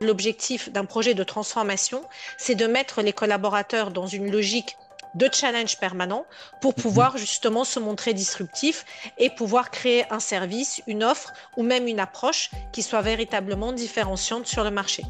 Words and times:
L'objectif 0.00 0.70
d'un 0.70 0.84
projet 0.84 1.14
de 1.14 1.24
transformation, 1.24 2.02
c'est 2.36 2.54
de 2.54 2.66
mettre 2.66 3.02
les 3.02 3.12
collaborateurs 3.12 3.90
dans 3.90 4.06
une 4.06 4.30
logique 4.30 4.76
de 5.14 5.28
challenge 5.32 5.78
permanent 5.78 6.26
pour 6.60 6.72
mhm. 6.76 6.82
pouvoir 6.82 7.16
justement 7.16 7.64
se 7.64 7.80
montrer 7.80 8.14
disruptif 8.14 8.84
et 9.18 9.30
pouvoir 9.30 9.70
créer 9.70 10.04
un 10.12 10.20
service, 10.20 10.82
une 10.86 11.02
offre 11.02 11.32
ou 11.56 11.62
même 11.62 11.88
une 11.88 12.00
approche 12.00 12.50
qui 12.72 12.82
soit 12.82 13.00
véritablement 13.00 13.72
différenciante 13.72 14.46
sur 14.46 14.62
le 14.62 14.70
marché. 14.70 15.04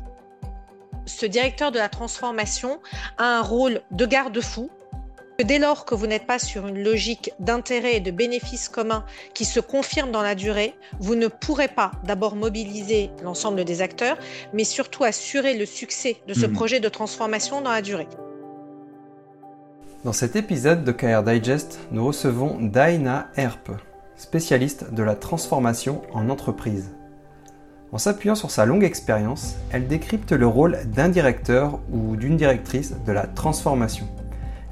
Ce 1.07 1.27
directeur 1.27 1.71
de 1.73 1.79
la 1.79 1.89
transformation 1.89 2.81
a 3.19 3.39
un 3.39 3.43
rôle 3.43 3.83
de 3.91 4.07
garde-fou 4.07 4.71
Dès 5.45 5.59
lors 5.59 5.85
que 5.85 5.95
vous 5.95 6.07
n'êtes 6.07 6.27
pas 6.27 6.39
sur 6.39 6.67
une 6.67 6.83
logique 6.83 7.31
d'intérêt 7.41 7.97
et 7.97 8.01
de 8.01 8.11
bénéfices 8.11 8.71
communs 8.71 9.05
qui 9.35 9.45
se 9.45 9.61
confirme 9.61 10.11
dans 10.11 10.23
la 10.23 10.35
durée, 10.35 10.75
vous 10.99 11.15
ne 11.15 11.29
pourrez 11.29 11.69
pas 11.69 11.93
d'abord 12.05 12.37
mobiliser 12.37 13.11
l'ensemble 13.23 13.65
des 13.65 13.83
acteurs, 13.83 14.17
mais 14.55 14.65
surtout 14.65 15.05
assurer 15.05 15.57
le 15.57 15.67
succès 15.67 16.17
de 16.27 16.33
ce 16.33 16.47
mhm. 16.47 16.53
projet 16.55 16.81
de 16.81 16.89
transformation 16.89 17.61
dans 17.61 17.71
la 17.71 17.83
durée. 17.83 18.09
Dans 20.05 20.15
cet 20.15 20.37
épisode 20.37 20.85
de 20.85 20.93
KR 20.93 21.23
Digest, 21.23 21.81
nous 21.91 22.07
recevons 22.07 22.59
Daina 22.61 23.29
Herp, 23.37 23.71
spécialiste 24.17 24.95
de 24.95 25.03
la 25.03 25.17
transformation 25.17 26.01
en 26.15 26.31
entreprise. 26.31 26.95
En 27.93 27.99
s'appuyant 27.99 28.35
sur 28.35 28.51
sa 28.51 28.65
longue 28.65 28.85
expérience, 28.85 29.57
elle 29.71 29.87
décrypte 29.87 30.33
le 30.33 30.47
rôle 30.47 30.79
d'un 30.87 31.09
directeur 31.09 31.81
ou 31.93 32.17
d'une 32.17 32.37
directrice 32.37 32.95
de 33.05 33.13
la 33.13 33.27
transformation. 33.27 34.09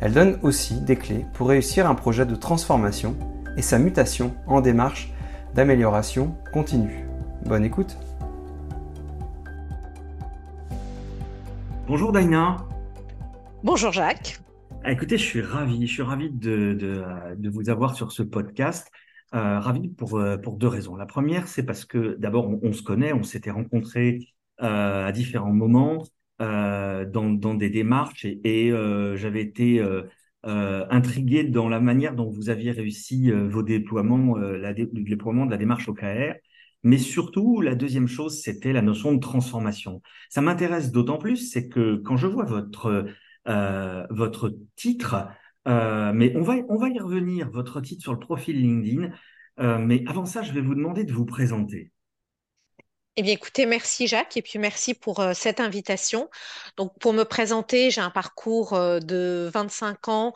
Elle 0.00 0.12
donne 0.12 0.38
aussi 0.42 0.80
des 0.80 0.96
clés 0.96 1.24
pour 1.34 1.48
réussir 1.48 1.88
un 1.88 1.94
projet 1.94 2.26
de 2.26 2.34
transformation 2.34 3.16
et 3.56 3.62
sa 3.62 3.78
mutation 3.78 4.34
en 4.46 4.60
démarche 4.60 5.12
d'amélioration 5.54 6.36
continue. 6.52 7.06
Bonne 7.46 7.64
écoute 7.64 7.96
Bonjour 11.86 12.12
Daina 12.12 12.56
Bonjour 13.62 13.92
Jacques 13.92 14.40
ah, 14.82 14.90
Écoutez, 14.90 15.16
je 15.16 15.22
suis 15.22 15.40
ravi, 15.40 15.86
je 15.86 15.92
suis 15.92 16.02
ravi 16.02 16.30
de, 16.30 16.74
de, 17.38 17.48
vous 17.48 17.70
avoir 17.70 17.94
sur 17.94 18.12
ce 18.12 18.22
podcast. 18.22 18.90
Euh, 19.34 19.58
ravi 19.58 19.88
pour, 19.88 20.18
euh, 20.18 20.36
pour 20.36 20.56
deux 20.56 20.68
raisons. 20.68 20.96
La 20.96 21.06
première, 21.06 21.48
c'est 21.48 21.62
parce 21.62 21.84
que 21.84 22.16
d'abord, 22.18 22.50
on, 22.62 22.72
se 22.72 22.82
connaît, 22.82 23.12
on 23.12 23.22
s'était 23.22 23.50
rencontrés 23.50 24.34
euh, 24.62 25.06
à 25.06 25.12
différents 25.12 25.52
moments. 25.52 26.04
Euh, 26.40 27.04
dans, 27.04 27.30
dans, 27.30 27.54
des 27.54 27.70
démarches 27.70 28.24
et, 28.24 28.72
euh, 28.72 29.16
j'avais 29.16 29.40
été 29.40 29.80
euh, 29.80 30.02
intrigué 30.90 31.44
dans 31.44 31.68
la 31.68 31.78
manière 31.78 32.16
dont 32.16 32.28
vous 32.28 32.50
aviez 32.50 32.72
réussi 32.72 33.30
vos 33.30 33.62
déploiements, 33.62 34.36
la 34.36 34.72
le 34.72 35.04
déploiement 35.04 35.46
de 35.46 35.52
la 35.52 35.56
démarche 35.56 35.88
OKR. 35.88 36.34
Mais 36.82 36.98
surtout, 36.98 37.60
la 37.60 37.74
deuxième 37.74 38.08
chose, 38.08 38.42
c'était 38.42 38.72
la 38.72 38.82
notion 38.82 39.14
de 39.14 39.20
transformation. 39.20 40.02
Ça 40.28 40.42
m'intéresse 40.42 40.92
d'autant 40.92 41.18
plus, 41.18 41.36
c'est 41.36 41.68
que 41.68 41.96
quand 41.96 42.16
je 42.16 42.26
vois 42.26 42.44
votre 42.44 43.06
votre 44.10 44.56
titre, 44.76 45.28
mais 45.66 46.36
on 46.36 46.42
va 46.42 46.56
on 46.68 46.76
va 46.76 46.88
y 46.88 46.98
revenir, 46.98 47.50
votre 47.50 47.80
titre 47.80 48.02
sur 48.02 48.12
le 48.12 48.18
profil 48.18 48.60
LinkedIn. 48.60 49.10
mais 49.78 50.04
avant 50.08 50.24
ça, 50.26 50.42
je 50.42 50.52
vais 50.52 50.60
vous 50.60 50.74
demander 50.74 51.04
de 51.04 51.12
vous 51.12 51.26
présenter. 51.26 51.93
Eh 53.16 53.22
bien, 53.22 53.32
écoutez, 53.34 53.64
merci 53.64 54.08
Jacques 54.08 54.36
et 54.36 54.42
puis 54.42 54.58
merci 54.58 54.92
pour 54.92 55.20
euh, 55.20 55.34
cette 55.34 55.60
invitation. 55.60 56.28
Donc, 56.76 56.98
pour 56.98 57.12
me 57.12 57.22
présenter, 57.22 57.92
j'ai 57.92 58.00
un 58.00 58.10
parcours 58.10 58.72
euh, 58.72 58.98
de 58.98 59.48
25 59.54 60.08
ans 60.08 60.34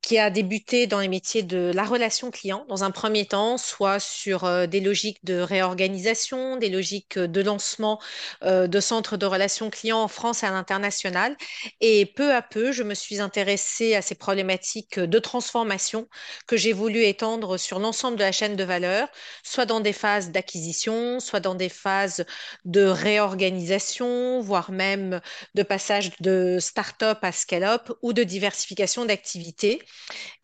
qui 0.00 0.16
a 0.16 0.30
débuté 0.30 0.86
dans 0.86 1.00
les 1.00 1.08
métiers 1.08 1.42
de 1.42 1.72
la 1.74 1.82
relation 1.82 2.30
client 2.30 2.64
dans 2.68 2.84
un 2.84 2.92
premier 2.92 3.26
temps, 3.26 3.58
soit 3.58 3.98
sur 3.98 4.44
euh, 4.44 4.68
des 4.68 4.78
logiques 4.78 5.24
de 5.24 5.40
réorganisation, 5.40 6.56
des 6.56 6.68
logiques 6.70 7.18
de 7.18 7.40
lancement 7.42 8.00
de 8.42 8.80
centres 8.80 9.16
de 9.16 9.26
relations 9.26 9.68
clients 9.68 10.00
en 10.02 10.08
France 10.08 10.44
et 10.44 10.46
à 10.46 10.50
l'international. 10.52 11.36
Et 11.80 12.06
peu 12.06 12.32
à 12.32 12.42
peu, 12.42 12.70
je 12.70 12.84
me 12.84 12.94
suis 12.94 13.20
intéressée 13.20 13.96
à 13.96 14.02
ces 14.02 14.14
problématiques 14.14 15.00
de 15.00 15.18
transformation 15.18 16.08
que 16.46 16.56
j'ai 16.56 16.72
voulu 16.72 17.02
étendre 17.04 17.56
sur 17.58 17.80
l'ensemble 17.80 18.16
de 18.16 18.22
la 18.22 18.32
chaîne 18.32 18.54
de 18.56 18.64
valeur, 18.64 19.08
soit 19.42 19.66
dans 19.66 19.80
des 19.80 19.92
phases 19.92 20.30
d'acquisition, 20.30 21.18
soit 21.20 21.40
dans 21.40 21.54
des 21.56 21.68
phases 21.68 22.19
de 22.64 22.84
réorganisation, 22.84 24.40
voire 24.40 24.70
même 24.72 25.20
de 25.54 25.62
passage 25.62 26.10
de 26.20 26.58
start-up 26.60 27.18
à 27.22 27.32
scale-up 27.32 27.90
ou 28.02 28.12
de 28.12 28.22
diversification 28.22 29.04
d'activités. 29.04 29.82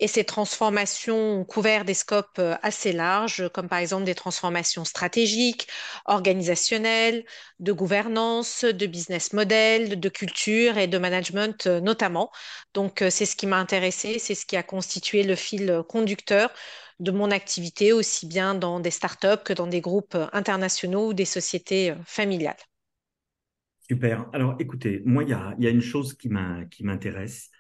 Et 0.00 0.08
ces 0.08 0.24
transformations 0.24 1.40
ont 1.40 1.44
couvert 1.44 1.84
des 1.84 1.94
scopes 1.94 2.38
euh, 2.38 2.56
assez 2.62 2.92
larges, 2.92 3.48
comme 3.52 3.68
par 3.68 3.78
exemple 3.78 4.04
des 4.04 4.14
transformations 4.14 4.84
stratégiques, 4.84 5.68
organisationnelles, 6.06 7.24
de 7.60 7.72
gouvernance, 7.72 8.64
de 8.64 8.86
business 8.86 9.32
model, 9.32 9.98
de 10.00 10.08
culture 10.08 10.78
et 10.78 10.86
de 10.86 10.98
management 10.98 11.66
euh, 11.66 11.80
notamment. 11.80 12.30
Donc, 12.74 13.02
euh, 13.02 13.10
c'est 13.10 13.26
ce 13.26 13.36
qui 13.36 13.46
m'a 13.46 13.58
intéressé, 13.58 14.18
c'est 14.18 14.34
ce 14.34 14.46
qui 14.46 14.56
a 14.56 14.62
constitué 14.62 15.22
le 15.22 15.34
fil 15.34 15.82
conducteur 15.88 16.50
de 17.00 17.10
mon 17.10 17.30
activité, 17.30 17.92
aussi 17.92 18.26
bien 18.26 18.54
dans 18.54 18.80
des 18.80 18.90
startups 18.90 19.42
que 19.44 19.52
dans 19.52 19.66
des 19.66 19.80
groupes 19.80 20.14
euh, 20.14 20.26
internationaux 20.32 21.08
ou 21.08 21.14
des 21.14 21.24
sociétés 21.24 21.90
euh, 21.90 21.96
familiales. 22.04 22.56
Super. 23.80 24.28
Alors, 24.32 24.56
écoutez, 24.58 25.02
moi, 25.04 25.22
il 25.22 25.28
y 25.28 25.32
a, 25.32 25.70
une 25.70 25.80
chose 25.80 26.14
qui 26.14 26.28
m'intéresse 26.28 27.50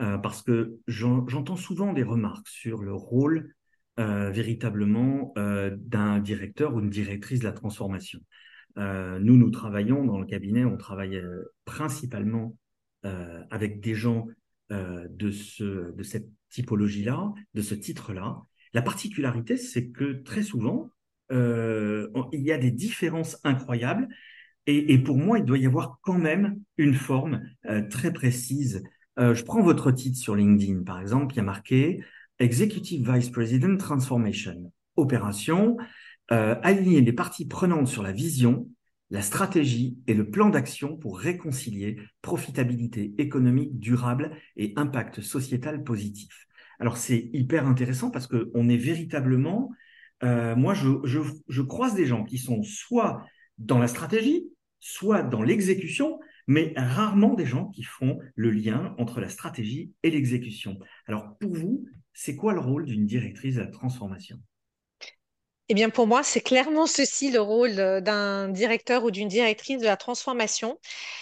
euh, 0.00 0.16
parce 0.16 0.42
que 0.42 0.78
j'entends 0.86 1.56
souvent 1.56 1.92
des 1.92 2.02
remarques 2.02 2.48
sur 2.48 2.82
le 2.82 2.94
rôle 2.94 3.54
véritablement 3.96 5.32
d'un 5.36 6.18
directeur 6.18 6.74
ou 6.74 6.80
une 6.80 6.90
directrice 6.90 7.38
de 7.38 7.44
la 7.44 7.52
transformation. 7.52 8.18
nous, 8.76 9.36
nous 9.36 9.50
travaillons 9.50 10.04
dans 10.04 10.18
le 10.18 10.26
cabinet, 10.26 10.64
on 10.64 10.76
travaille 10.76 11.22
principalement 11.64 12.56
avec 13.04 13.78
des 13.78 13.94
gens 13.94 14.26
de 14.70 15.30
cette 15.30 16.28
typologie-là, 16.50 17.32
de 17.54 17.62
ce 17.62 17.76
titre-là, 17.76 18.42
la 18.74 18.82
particularité, 18.82 19.56
c'est 19.56 19.88
que 19.88 20.22
très 20.22 20.42
souvent, 20.42 20.90
euh, 21.32 22.08
il 22.32 22.42
y 22.42 22.52
a 22.52 22.58
des 22.58 22.72
différences 22.72 23.38
incroyables. 23.44 24.08
Et, 24.66 24.96
pour 24.98 25.18
moi, 25.18 25.38
il 25.38 25.44
doit 25.44 25.58
y 25.58 25.66
avoir 25.66 25.98
quand 26.02 26.16
même 26.16 26.58
une 26.78 26.94
forme 26.94 27.42
euh, 27.66 27.86
très 27.86 28.14
précise. 28.14 28.82
Euh, 29.18 29.34
je 29.34 29.44
prends 29.44 29.60
votre 29.62 29.90
titre 29.90 30.16
sur 30.16 30.34
LinkedIn, 30.34 30.84
par 30.84 31.00
exemple, 31.00 31.34
il 31.34 31.36
y 31.36 31.40
a 31.40 31.44
marqué 31.44 32.02
Executive 32.38 33.12
Vice 33.12 33.28
President 33.28 33.76
Transformation. 33.76 34.72
Opération, 34.96 35.76
aligner 36.28 37.02
les 37.02 37.12
parties 37.12 37.46
prenantes 37.46 37.88
sur 37.88 38.02
la 38.02 38.12
vision, 38.12 38.70
la 39.10 39.20
stratégie 39.20 39.98
et 40.06 40.14
le 40.14 40.30
plan 40.30 40.48
d'action 40.48 40.96
pour 40.96 41.18
réconcilier 41.18 41.98
profitabilité 42.22 43.14
économique 43.18 43.78
durable 43.78 44.34
et 44.56 44.72
impact 44.76 45.20
sociétal 45.20 45.84
positif. 45.84 46.46
Alors 46.84 46.98
c'est 46.98 47.30
hyper 47.32 47.66
intéressant 47.66 48.10
parce 48.10 48.26
qu'on 48.26 48.68
est 48.68 48.76
véritablement, 48.76 49.70
euh, 50.22 50.54
moi 50.54 50.74
je, 50.74 51.62
croise 51.62 51.94
des 51.94 52.04
gens 52.04 52.24
qui 52.24 52.36
sont 52.36 52.62
soit 52.62 53.24
dans 53.56 53.78
la 53.78 53.88
stratégie, 53.88 54.50
soit 54.80 55.22
dans 55.22 55.40
l'exécution, 55.40 56.20
mais 56.46 56.74
rarement 56.76 57.32
des 57.32 57.46
gens 57.46 57.68
qui 57.68 57.84
font 57.84 58.18
le 58.34 58.50
lien 58.50 58.94
entre 58.98 59.22
la 59.22 59.30
stratégie 59.30 59.94
et 60.02 60.10
l'exécution. 60.10 60.78
Alors 61.06 61.38
pour 61.38 61.54
vous, 61.54 61.86
c'est 62.12 62.36
quoi 62.36 62.52
le 62.52 62.60
rôle 62.60 62.84
d'une 62.84 63.06
directrice 63.06 63.54
de 63.54 63.60
la 63.60 63.68
transformation? 63.68 64.36
Eh 65.70 65.74
bien, 65.74 65.88
pour 65.88 66.06
moi, 66.06 66.22
c'est 66.22 66.42
clairement 66.42 66.86
ceci 66.86 67.30
le 67.30 67.40
rôle 67.40 67.78
euh, 67.80 68.00
d'un 68.02 68.48
directeur 68.48 69.04
ou 69.04 69.10
d'une 69.10 69.28
directrice 69.28 69.78
de 69.80 69.86
la 69.86 69.96
transformation. 69.96 70.78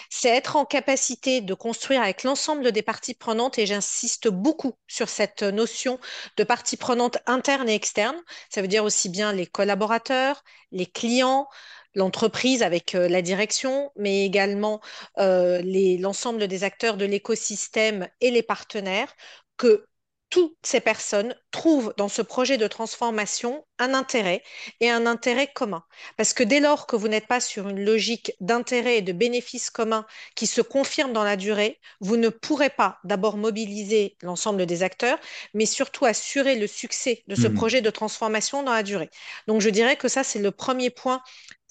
C'est 0.09 0.29
être 0.29 0.57
en 0.57 0.65
capacité 0.65 1.39
de 1.39 1.53
construire 1.53 2.01
avec 2.01 2.23
l'ensemble 2.23 2.73
des 2.73 2.81
parties 2.81 3.13
prenantes, 3.13 3.57
et 3.57 3.65
j'insiste 3.65 4.27
beaucoup 4.27 4.73
sur 4.87 5.07
cette 5.07 5.43
notion 5.43 5.97
de 6.37 6.43
parties 6.43 6.75
prenantes 6.77 7.19
internes 7.25 7.69
et 7.69 7.75
externes. 7.75 8.21
Ça 8.49 8.61
veut 8.61 8.67
dire 8.67 8.83
aussi 8.83 9.07
bien 9.09 9.31
les 9.31 9.47
collaborateurs, 9.47 10.43
les 10.71 10.87
clients, 10.87 11.47
l'entreprise 11.95 12.63
avec 12.63 12.95
euh, 12.95 13.07
la 13.07 13.21
direction, 13.21 13.91
mais 13.95 14.25
également 14.25 14.81
euh, 15.19 15.61
l'ensemble 15.99 16.47
des 16.49 16.63
acteurs 16.65 16.97
de 16.97 17.05
l'écosystème 17.05 18.09
et 18.19 18.29
les 18.31 18.43
partenaires, 18.43 19.13
que 19.57 19.85
toutes 20.29 20.57
ces 20.63 20.81
personnes 20.81 21.35
trouvent 21.53 21.93
dans 21.97 22.09
ce 22.09 22.21
projet 22.21 22.57
de 22.57 22.67
transformation 22.67 23.63
un 23.79 23.93
intérêt 23.93 24.43
et 24.81 24.89
un 24.89 25.05
intérêt 25.05 25.47
commun. 25.47 25.83
Parce 26.17 26.33
que 26.33 26.43
dès 26.43 26.59
lors 26.59 26.87
que 26.87 26.95
vous 26.95 27.07
n'êtes 27.07 27.27
pas 27.27 27.39
sur 27.39 27.69
une 27.69 27.85
logique 27.85 28.33
d'intérêt 28.41 28.97
et 28.97 29.01
de 29.01 29.13
bénéfices 29.13 29.69
communs 29.69 30.05
qui 30.35 30.47
se 30.47 30.61
confirme 30.61 31.13
dans 31.13 31.23
la 31.23 31.37
durée, 31.37 31.79
vous 32.01 32.17
ne 32.17 32.29
pourrez 32.29 32.71
pas 32.71 32.97
d'abord 33.03 33.37
mobiliser 33.37 34.17
l'ensemble 34.21 34.65
des 34.65 34.83
acteurs, 34.83 35.19
mais 35.53 35.65
surtout 35.65 36.05
assurer 36.05 36.55
le 36.55 36.67
succès 36.67 37.23
de 37.27 37.35
ce 37.35 37.47
mmh. 37.47 37.53
projet 37.53 37.81
de 37.81 37.89
transformation 37.89 38.63
dans 38.63 38.73
la 38.73 38.83
durée. 38.83 39.09
Donc 39.47 39.61
je 39.61 39.69
dirais 39.69 39.95
que 39.95 40.07
ça, 40.07 40.23
c'est 40.23 40.39
le 40.39 40.51
premier 40.51 40.89
point 40.89 41.21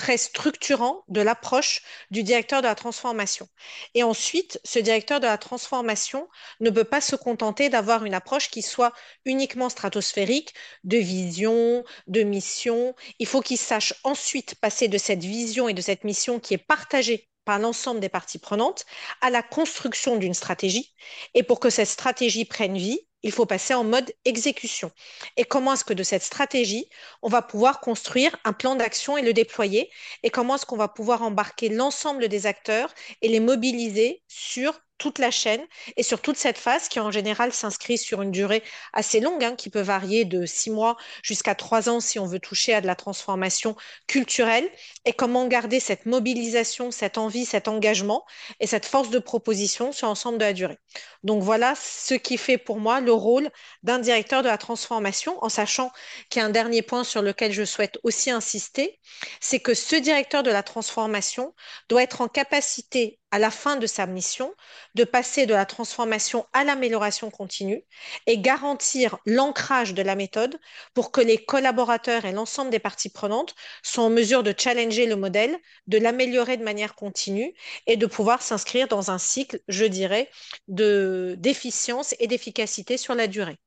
très 0.02 0.16
structurant 0.16 1.04
de 1.08 1.20
l'approche 1.20 1.82
du 2.10 2.24
directeur 2.24 2.60
de 2.60 2.66
la 2.66 2.74
transformation. 2.74 3.46
Et 3.94 4.02
ensuite, 4.02 4.58
ce 4.64 4.80
directeur 4.80 5.20
de 5.20 5.26
la 5.26 5.38
transformation 5.38 6.28
ne 6.58 6.70
peut 6.70 6.82
pas 6.82 7.00
se 7.00 7.14
contenter 7.14 7.68
d'avoir 7.68 8.04
une 8.04 8.14
approche 8.14 8.50
qui 8.50 8.62
soit 8.62 8.92
uniquement 9.24 9.70
stratosphérique, 9.72 10.54
de 10.84 10.98
vision, 10.98 11.84
de 12.06 12.22
mission. 12.22 12.94
Il 13.18 13.26
faut 13.26 13.40
qu'il 13.40 13.58
sache 13.58 13.94
ensuite 14.04 14.54
passer 14.56 14.88
de 14.88 14.98
cette 14.98 15.24
vision 15.24 15.68
et 15.68 15.74
de 15.74 15.82
cette 15.82 16.04
mission 16.04 16.38
qui 16.38 16.54
est 16.54 16.58
partagée 16.58 17.28
par 17.44 17.58
l'ensemble 17.58 18.00
des 18.00 18.08
parties 18.08 18.38
prenantes 18.38 18.84
à 19.20 19.30
la 19.30 19.42
construction 19.42 20.16
d'une 20.16 20.34
stratégie. 20.34 20.94
Et 21.34 21.42
pour 21.42 21.60
que 21.60 21.70
cette 21.70 21.88
stratégie 21.88 22.44
prenne 22.44 22.76
vie, 22.76 23.00
il 23.22 23.32
faut 23.32 23.46
passer 23.46 23.74
en 23.74 23.84
mode 23.84 24.12
exécution. 24.24 24.90
Et 25.36 25.44
comment 25.44 25.74
est-ce 25.74 25.84
que 25.84 25.94
de 25.94 26.02
cette 26.02 26.22
stratégie, 26.22 26.88
on 27.22 27.28
va 27.28 27.42
pouvoir 27.42 27.80
construire 27.80 28.36
un 28.44 28.52
plan 28.52 28.74
d'action 28.74 29.16
et 29.16 29.22
le 29.22 29.32
déployer? 29.32 29.90
Et 30.22 30.30
comment 30.30 30.56
est-ce 30.56 30.66
qu'on 30.66 30.76
va 30.76 30.88
pouvoir 30.88 31.22
embarquer 31.22 31.68
l'ensemble 31.68 32.28
des 32.28 32.46
acteurs 32.46 32.92
et 33.22 33.28
les 33.28 33.40
mobiliser 33.40 34.22
sur 34.28 34.80
toute 35.02 35.18
la 35.18 35.32
chaîne 35.32 35.66
et 35.96 36.04
sur 36.04 36.20
toute 36.20 36.36
cette 36.36 36.58
phase 36.58 36.88
qui 36.88 37.00
en 37.00 37.10
général 37.10 37.52
s'inscrit 37.52 37.98
sur 37.98 38.22
une 38.22 38.30
durée 38.30 38.62
assez 38.92 39.18
longue, 39.18 39.42
hein, 39.42 39.56
qui 39.56 39.68
peut 39.68 39.80
varier 39.80 40.24
de 40.24 40.46
six 40.46 40.70
mois 40.70 40.96
jusqu'à 41.24 41.56
trois 41.56 41.88
ans 41.88 41.98
si 41.98 42.20
on 42.20 42.26
veut 42.26 42.38
toucher 42.38 42.72
à 42.72 42.80
de 42.80 42.86
la 42.86 42.94
transformation 42.94 43.74
culturelle, 44.06 44.70
et 45.04 45.12
comment 45.12 45.48
garder 45.48 45.80
cette 45.80 46.06
mobilisation, 46.06 46.92
cette 46.92 47.18
envie, 47.18 47.44
cet 47.46 47.66
engagement 47.66 48.24
et 48.60 48.68
cette 48.68 48.86
force 48.86 49.10
de 49.10 49.18
proposition 49.18 49.90
sur 49.90 50.06
l'ensemble 50.06 50.38
de 50.38 50.44
la 50.44 50.52
durée? 50.52 50.78
Donc 51.24 51.42
voilà 51.42 51.74
ce 51.74 52.14
qui 52.14 52.36
fait 52.38 52.56
pour 52.56 52.78
moi 52.78 53.00
le 53.00 53.12
rôle 53.12 53.50
d'un 53.82 53.98
directeur 53.98 54.44
de 54.44 54.48
la 54.48 54.58
transformation, 54.58 55.36
en 55.42 55.48
sachant 55.48 55.90
qu'il 56.30 56.38
y 56.38 56.44
a 56.44 56.46
un 56.46 56.50
dernier 56.50 56.82
point 56.82 57.02
sur 57.02 57.22
lequel 57.22 57.50
je 57.50 57.64
souhaite 57.64 57.98
aussi 58.04 58.30
insister, 58.30 59.00
c'est 59.40 59.58
que 59.58 59.74
ce 59.74 59.96
directeur 59.96 60.44
de 60.44 60.50
la 60.52 60.62
transformation 60.62 61.56
doit 61.88 62.04
être 62.04 62.20
en 62.20 62.28
capacité 62.28 63.18
à 63.32 63.38
la 63.38 63.50
fin 63.50 63.76
de 63.76 63.86
sa 63.86 64.06
mission, 64.06 64.54
de 64.94 65.04
passer 65.04 65.46
de 65.46 65.54
la 65.54 65.66
transformation 65.66 66.46
à 66.52 66.62
l'amélioration 66.62 67.30
continue 67.30 67.82
et 68.26 68.38
garantir 68.38 69.18
l'ancrage 69.26 69.94
de 69.94 70.02
la 70.02 70.14
méthode 70.14 70.60
pour 70.94 71.10
que 71.10 71.20
les 71.20 71.44
collaborateurs 71.44 72.26
et 72.26 72.32
l'ensemble 72.32 72.70
des 72.70 72.78
parties 72.78 73.08
prenantes 73.08 73.54
soient 73.82 74.04
en 74.04 74.10
mesure 74.10 74.42
de 74.44 74.54
challenger 74.56 75.06
le 75.06 75.16
modèle, 75.16 75.56
de 75.86 75.98
l'améliorer 75.98 76.58
de 76.58 76.64
manière 76.64 76.94
continue 76.94 77.54
et 77.86 77.96
de 77.96 78.06
pouvoir 78.06 78.42
s'inscrire 78.42 78.86
dans 78.86 79.10
un 79.10 79.18
cycle, 79.18 79.60
je 79.66 79.86
dirais, 79.86 80.30
de 80.68 81.34
d'efficience 81.38 82.14
et 82.20 82.26
d'efficacité 82.26 82.96
sur 82.98 83.14
la 83.14 83.26
durée. 83.26 83.58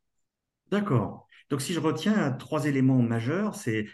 D'accord. 0.71 1.27
Donc 1.49 1.61
si 1.61 1.73
je 1.73 1.79
retiens 1.79 2.31
trois 2.31 2.65
éléments 2.65 3.01
majeurs, 3.01 3.55
c'est 3.55 3.87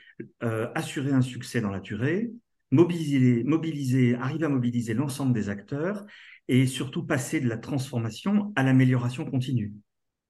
euh, 0.43 0.69
assurer 0.75 1.11
un 1.11 1.21
succès 1.21 1.61
dans 1.61 1.71
la 1.71 1.79
durée, 1.79 2.31
mobiliser, 2.71 3.43
mobiliser, 3.43 4.15
arriver 4.15 4.45
à 4.45 4.49
mobiliser 4.49 4.93
l'ensemble 4.93 5.33
des 5.33 5.49
acteurs 5.49 6.05
et 6.47 6.67
surtout 6.67 7.05
passer 7.05 7.39
de 7.39 7.47
la 7.47 7.57
transformation 7.57 8.51
à 8.55 8.63
l'amélioration 8.63 9.25
continue. 9.25 9.73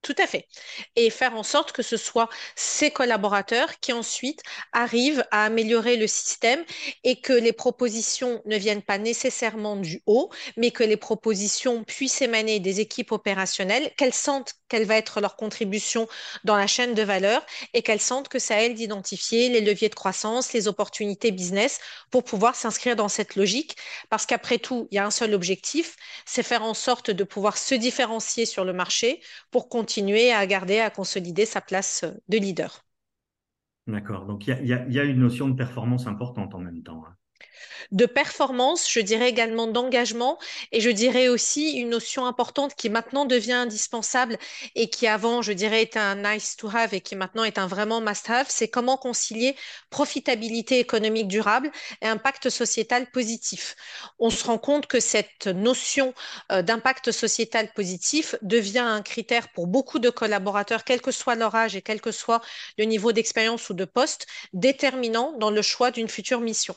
Tout 0.02 0.14
à 0.18 0.26
fait. 0.26 0.48
Et 0.96 1.10
faire 1.10 1.36
en 1.36 1.44
sorte 1.44 1.70
que 1.70 1.82
ce 1.82 1.96
soit 1.96 2.28
ces 2.56 2.90
collaborateurs 2.90 3.78
qui 3.78 3.92
ensuite 3.92 4.42
arrivent 4.72 5.24
à 5.30 5.44
améliorer 5.44 5.96
le 5.96 6.08
système 6.08 6.64
et 7.04 7.20
que 7.20 7.32
les 7.32 7.52
propositions 7.52 8.42
ne 8.44 8.56
viennent 8.56 8.82
pas 8.82 8.98
nécessairement 8.98 9.76
du 9.76 10.02
haut, 10.06 10.30
mais 10.56 10.72
que 10.72 10.82
les 10.82 10.96
propositions 10.96 11.84
puissent 11.84 12.20
émaner 12.20 12.58
des 12.58 12.80
équipes 12.80 13.12
opérationnelles, 13.12 13.92
qu'elles 13.96 14.12
sentent 14.12 14.54
quelle 14.72 14.86
va 14.86 14.96
être 14.96 15.20
leur 15.20 15.36
contribution 15.36 16.08
dans 16.44 16.56
la 16.56 16.66
chaîne 16.66 16.94
de 16.94 17.02
valeur 17.02 17.44
et 17.74 17.82
qu'elles 17.82 18.00
sentent 18.00 18.30
que 18.30 18.38
c'est 18.38 18.54
à 18.54 18.62
elles 18.62 18.72
d'identifier 18.74 19.50
les 19.50 19.60
leviers 19.60 19.90
de 19.90 19.94
croissance, 19.94 20.54
les 20.54 20.66
opportunités 20.66 21.30
business 21.30 21.78
pour 22.10 22.24
pouvoir 22.24 22.54
s'inscrire 22.54 22.96
dans 22.96 23.08
cette 23.08 23.36
logique. 23.36 23.76
Parce 24.08 24.24
qu'après 24.24 24.56
tout, 24.56 24.88
il 24.90 24.94
y 24.94 24.98
a 24.98 25.04
un 25.04 25.10
seul 25.10 25.34
objectif, 25.34 25.96
c'est 26.24 26.42
faire 26.42 26.62
en 26.62 26.72
sorte 26.72 27.10
de 27.10 27.22
pouvoir 27.22 27.58
se 27.58 27.74
différencier 27.74 28.46
sur 28.46 28.64
le 28.64 28.72
marché 28.72 29.20
pour 29.50 29.68
continuer 29.68 30.32
à 30.32 30.46
garder, 30.46 30.80
à 30.80 30.88
consolider 30.88 31.44
sa 31.44 31.60
place 31.60 32.06
de 32.28 32.38
leader. 32.38 32.82
D'accord. 33.86 34.24
Donc, 34.24 34.46
il 34.46 34.56
y, 34.64 34.68
y 34.68 35.00
a, 35.00 35.04
une 35.04 35.18
notion 35.18 35.48
de 35.48 35.54
performance 35.54 36.06
importante 36.06 36.54
en 36.54 36.60
même 36.60 36.82
temps. 36.82 37.04
Hein 37.06 37.14
de 37.90 38.06
performance, 38.06 38.90
je 38.90 39.00
dirais 39.00 39.28
également 39.28 39.66
d'engagement 39.66 40.38
et 40.70 40.80
je 40.80 40.90
dirais 40.90 41.28
aussi 41.28 41.72
une 41.72 41.90
notion 41.90 42.26
importante 42.26 42.74
qui 42.74 42.88
maintenant 42.88 43.24
devient 43.24 43.52
indispensable 43.52 44.38
et 44.74 44.88
qui 44.88 45.06
avant, 45.06 45.42
je 45.42 45.52
dirais, 45.52 45.82
était 45.82 45.98
un 45.98 46.16
nice 46.16 46.56
to 46.56 46.68
have 46.74 46.94
et 46.94 47.00
qui 47.00 47.16
maintenant 47.16 47.44
est 47.44 47.58
un 47.58 47.66
vraiment 47.66 48.00
must 48.00 48.30
have, 48.30 48.46
c'est 48.48 48.68
comment 48.68 48.96
concilier 48.96 49.56
profitabilité 49.90 50.78
économique 50.78 51.28
durable 51.28 51.70
et 52.00 52.06
impact 52.06 52.50
sociétal 52.50 53.10
positif. 53.10 53.76
On 54.18 54.30
se 54.30 54.44
rend 54.44 54.58
compte 54.58 54.86
que 54.86 55.00
cette 55.00 55.46
notion 55.46 56.14
euh, 56.50 56.62
d'impact 56.62 57.12
sociétal 57.12 57.72
positif 57.72 58.34
devient 58.42 58.78
un 58.78 59.02
critère 59.02 59.48
pour 59.52 59.66
beaucoup 59.66 59.98
de 59.98 60.10
collaborateurs, 60.10 60.84
quel 60.84 61.00
que 61.00 61.10
soit 61.10 61.34
leur 61.34 61.54
âge 61.54 61.76
et 61.76 61.82
quel 61.82 62.00
que 62.00 62.12
soit 62.12 62.40
le 62.78 62.84
niveau 62.84 63.12
d'expérience 63.12 63.68
ou 63.70 63.74
de 63.74 63.84
poste, 63.84 64.26
déterminant 64.52 65.32
dans 65.38 65.50
le 65.50 65.62
choix 65.62 65.90
d'une 65.90 66.08
future 66.08 66.40
mission. 66.40 66.74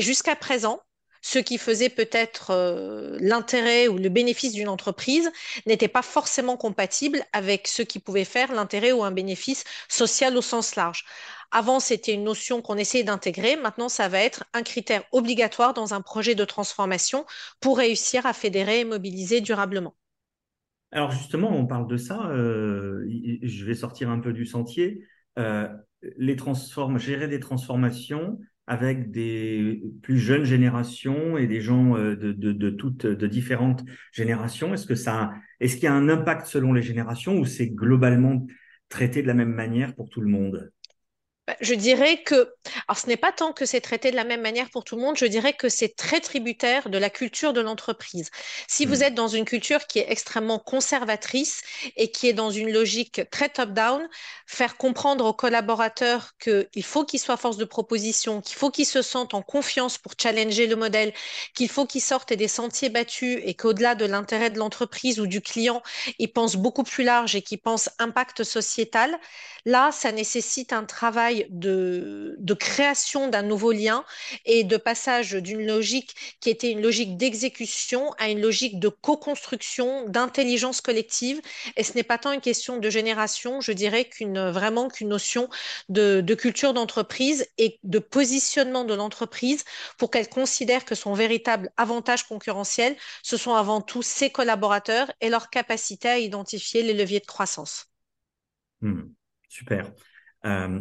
Jusqu'à 0.00 0.36
présent, 0.36 0.80
ce 1.22 1.38
qui 1.38 1.58
faisait 1.58 1.90
peut-être 1.90 2.50
euh, 2.50 3.18
l'intérêt 3.20 3.88
ou 3.88 3.98
le 3.98 4.08
bénéfice 4.08 4.52
d'une 4.52 4.68
entreprise 4.68 5.30
n'était 5.66 5.88
pas 5.88 6.02
forcément 6.02 6.56
compatible 6.56 7.22
avec 7.32 7.68
ce 7.68 7.82
qui 7.82 7.98
pouvait 7.98 8.24
faire 8.24 8.52
l'intérêt 8.52 8.92
ou 8.92 9.04
un 9.04 9.10
bénéfice 9.10 9.64
social 9.88 10.36
au 10.36 10.42
sens 10.42 10.76
large. 10.76 11.04
Avant, 11.50 11.80
c'était 11.80 12.14
une 12.14 12.24
notion 12.24 12.62
qu'on 12.62 12.76
essayait 12.76 13.04
d'intégrer. 13.04 13.56
Maintenant, 13.56 13.88
ça 13.88 14.08
va 14.08 14.20
être 14.20 14.44
un 14.54 14.62
critère 14.62 15.02
obligatoire 15.12 15.74
dans 15.74 15.94
un 15.94 16.00
projet 16.00 16.34
de 16.34 16.44
transformation 16.44 17.26
pour 17.60 17.78
réussir 17.78 18.24
à 18.24 18.32
fédérer 18.32 18.80
et 18.80 18.84
mobiliser 18.84 19.40
durablement. 19.40 19.94
Alors 20.92 21.10
justement, 21.10 21.50
on 21.52 21.66
parle 21.66 21.86
de 21.86 21.96
ça. 21.96 22.30
Euh, 22.30 23.06
je 23.42 23.64
vais 23.64 23.74
sortir 23.74 24.10
un 24.10 24.20
peu 24.20 24.32
du 24.32 24.46
sentier. 24.46 25.04
Euh, 25.38 25.68
les 26.16 26.36
gérer 26.96 27.28
des 27.28 27.40
transformations, 27.40 28.38
avec 28.66 29.10
des 29.10 29.82
plus 30.02 30.18
jeunes 30.18 30.44
générations 30.44 31.36
et 31.36 31.46
des 31.46 31.60
gens 31.60 31.96
euh, 31.96 32.14
de, 32.16 32.70
toutes 32.70 33.06
de 33.06 33.26
différentes 33.26 33.84
générations. 34.12 34.72
Est-ce 34.72 34.86
que 34.86 34.94
ça, 34.94 35.32
est-ce 35.58 35.74
qu'il 35.74 35.84
y 35.84 35.88
a 35.88 35.94
un 35.94 36.08
impact 36.08 36.46
selon 36.46 36.72
les 36.72 36.82
générations 36.82 37.36
ou 37.36 37.44
c'est 37.44 37.70
globalement 37.70 38.46
traité 38.88 39.22
de 39.22 39.26
la 39.26 39.34
même 39.34 39.52
manière 39.52 39.94
pour 39.94 40.08
tout 40.08 40.20
le 40.20 40.28
monde? 40.28 40.70
Je 41.60 41.74
dirais 41.74 42.22
que, 42.22 42.54
alors 42.86 42.98
ce 42.98 43.06
n'est 43.06 43.16
pas 43.16 43.32
tant 43.32 43.52
que 43.52 43.66
c'est 43.66 43.80
traité 43.80 44.10
de 44.10 44.16
la 44.16 44.24
même 44.24 44.40
manière 44.40 44.70
pour 44.70 44.84
tout 44.84 44.96
le 44.96 45.02
monde, 45.02 45.16
je 45.16 45.24
dirais 45.24 45.52
que 45.52 45.68
c'est 45.68 45.96
très 45.96 46.20
tributaire 46.20 46.88
de 46.88 46.98
la 46.98 47.10
culture 47.10 47.52
de 47.52 47.60
l'entreprise. 47.60 48.30
Si 48.68 48.86
vous 48.86 48.98
hmm. 48.98 49.02
êtes 49.02 49.14
dans 49.14 49.28
une 49.28 49.44
culture 49.44 49.86
qui 49.86 49.98
est 49.98 50.06
extrêmement 50.08 50.58
conservatrice 50.58 51.62
et 51.96 52.10
qui 52.10 52.28
est 52.28 52.32
dans 52.32 52.50
une 52.50 52.72
logique 52.72 53.22
très 53.30 53.48
top-down, 53.48 54.08
faire 54.46 54.76
comprendre 54.76 55.24
aux 55.24 55.32
collaborateurs 55.32 56.32
qu'il 56.38 56.84
faut 56.84 57.04
qu'ils 57.04 57.20
soient 57.20 57.36
force 57.36 57.56
de 57.56 57.64
proposition, 57.64 58.40
qu'il 58.40 58.56
faut 58.56 58.70
qu'ils 58.70 58.86
se 58.86 59.02
sentent 59.02 59.34
en 59.34 59.42
confiance 59.42 59.98
pour 59.98 60.12
challenger 60.20 60.66
le 60.66 60.76
modèle, 60.76 61.12
qu'il 61.54 61.68
faut 61.68 61.86
qu'ils 61.86 62.00
sortent 62.00 62.32
des 62.32 62.48
sentiers 62.48 62.88
battus 62.88 63.40
et 63.44 63.54
qu'au-delà 63.54 63.94
de 63.94 64.04
l'intérêt 64.04 64.50
de 64.50 64.58
l'entreprise 64.58 65.20
ou 65.20 65.26
du 65.26 65.40
client, 65.40 65.82
ils 66.18 66.32
pensent 66.32 66.56
beaucoup 66.56 66.84
plus 66.84 67.04
large 67.04 67.34
et 67.34 67.42
qu'ils 67.42 67.60
pensent 67.60 67.90
impact 67.98 68.44
sociétal, 68.44 69.18
là, 69.64 69.90
ça 69.92 70.12
nécessite 70.12 70.72
un 70.72 70.84
travail 70.84 71.39
de, 71.50 72.36
création 72.58 73.28
d'un 73.28 73.42
nouveau 73.42 73.72
lien 73.72 74.04
et 74.44 74.64
de 74.64 74.76
passage 74.76 75.32
d'une 75.32 75.66
logique 75.66 76.14
qui 76.40 76.50
était 76.50 76.70
une 76.70 76.82
logique 76.82 77.16
d'exécution 77.16 78.12
à 78.18 78.28
une 78.28 78.40
logique 78.40 78.78
de 78.78 78.88
co-construction, 78.88 80.08
d'intelligence 80.08 80.80
collective. 80.80 81.40
Et 81.76 81.84
ce 81.84 81.94
n'est 81.94 82.02
pas 82.02 82.18
tant 82.18 82.32
une 82.32 82.40
question 82.40 82.78
de 82.78 82.90
génération, 82.90 83.60
je 83.60 83.72
dirais 83.72 84.04
qu'une 84.04 84.50
vraiment 84.50 84.88
qu'une 84.88 85.08
notion 85.08 85.48
de, 85.88 86.34
culture 86.34 86.74
d'entreprise 86.74 87.46
et 87.58 87.78
de 87.82 87.98
positionnement 87.98 88.84
de 88.84 88.94
l'entreprise 88.94 89.64
pour 89.98 90.10
qu'elle 90.10 90.28
considère 90.28 90.84
que 90.84 90.94
son 90.94 91.14
véritable 91.14 91.70
avantage 91.76 92.24
concurrentiel, 92.24 92.96
ce 93.22 93.36
sont 93.36 93.54
avant 93.54 93.80
tout 93.80 94.02
ses 94.02 94.30
collaborateurs 94.30 95.10
et 95.20 95.28
leur 95.28 95.50
capacité 95.50 96.08
à 96.08 96.18
identifier 96.18 96.82
les 96.82 96.94
leviers 96.94 97.20
de 97.20 97.26
croissance. 97.26 97.86
Hmm. 98.80 99.02
super. 99.48 99.92
Euh, 100.46 100.80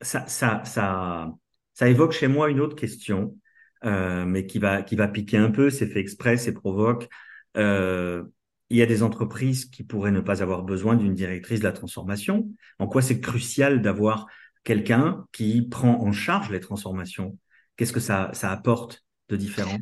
ça, 0.00 0.26
ça, 0.26 0.62
ça, 0.64 1.88
évoque 1.88 2.12
chez 2.12 2.28
moi 2.28 2.50
une 2.50 2.60
autre 2.60 2.76
question, 2.76 3.36
euh, 3.84 4.24
mais 4.24 4.46
qui 4.46 4.58
va, 4.58 4.82
qui 4.82 4.96
va 4.96 5.08
piquer 5.08 5.36
un 5.36 5.50
peu, 5.50 5.70
c'est 5.70 5.86
fait 5.86 6.00
exprès, 6.00 6.36
c'est 6.36 6.52
provoque. 6.52 7.08
Euh, 7.56 8.24
il 8.70 8.76
y 8.76 8.82
a 8.82 8.86
des 8.86 9.02
entreprises 9.02 9.64
qui 9.64 9.82
pourraient 9.82 10.12
ne 10.12 10.20
pas 10.20 10.42
avoir 10.42 10.62
besoin 10.62 10.94
d'une 10.94 11.14
directrice 11.14 11.60
de 11.60 11.64
la 11.64 11.72
transformation. 11.72 12.48
En 12.78 12.86
quoi 12.86 13.02
c'est 13.02 13.20
crucial 13.20 13.82
d'avoir 13.82 14.26
quelqu'un 14.62 15.26
qui 15.32 15.62
prend 15.62 16.00
en 16.00 16.12
charge 16.12 16.50
les 16.50 16.60
transformations? 16.60 17.36
Qu'est-ce 17.76 17.92
que 17.92 18.00
ça, 18.00 18.30
ça 18.32 18.52
apporte 18.52 19.04
de 19.28 19.36
différent? 19.36 19.78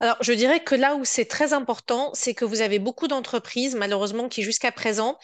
Alors, 0.00 0.16
je 0.20 0.32
dirais 0.32 0.62
que 0.62 0.74
là 0.74 0.94
où 0.94 1.04
c'est 1.04 1.24
très 1.24 1.52
important, 1.52 2.10
c'est 2.14 2.34
que 2.34 2.44
vous 2.44 2.60
avez 2.60 2.78
beaucoup 2.78 3.08
d'entreprises, 3.08 3.74
malheureusement, 3.74 4.28
qui 4.28 4.42
jusqu'à 4.42 4.72
présent 4.72 5.18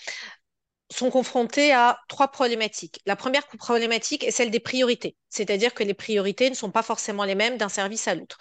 sont 0.90 1.10
confrontés 1.10 1.72
à 1.72 1.98
trois 2.08 2.28
problématiques. 2.28 3.00
La 3.06 3.16
première 3.16 3.46
problématique 3.46 4.22
est 4.24 4.30
celle 4.30 4.50
des 4.50 4.60
priorités, 4.60 5.16
c'est-à-dire 5.30 5.74
que 5.74 5.82
les 5.82 5.94
priorités 5.94 6.50
ne 6.50 6.54
sont 6.54 6.70
pas 6.70 6.82
forcément 6.82 7.24
les 7.24 7.34
mêmes 7.34 7.56
d'un 7.56 7.68
service 7.68 8.06
à 8.06 8.14
l'autre. 8.14 8.38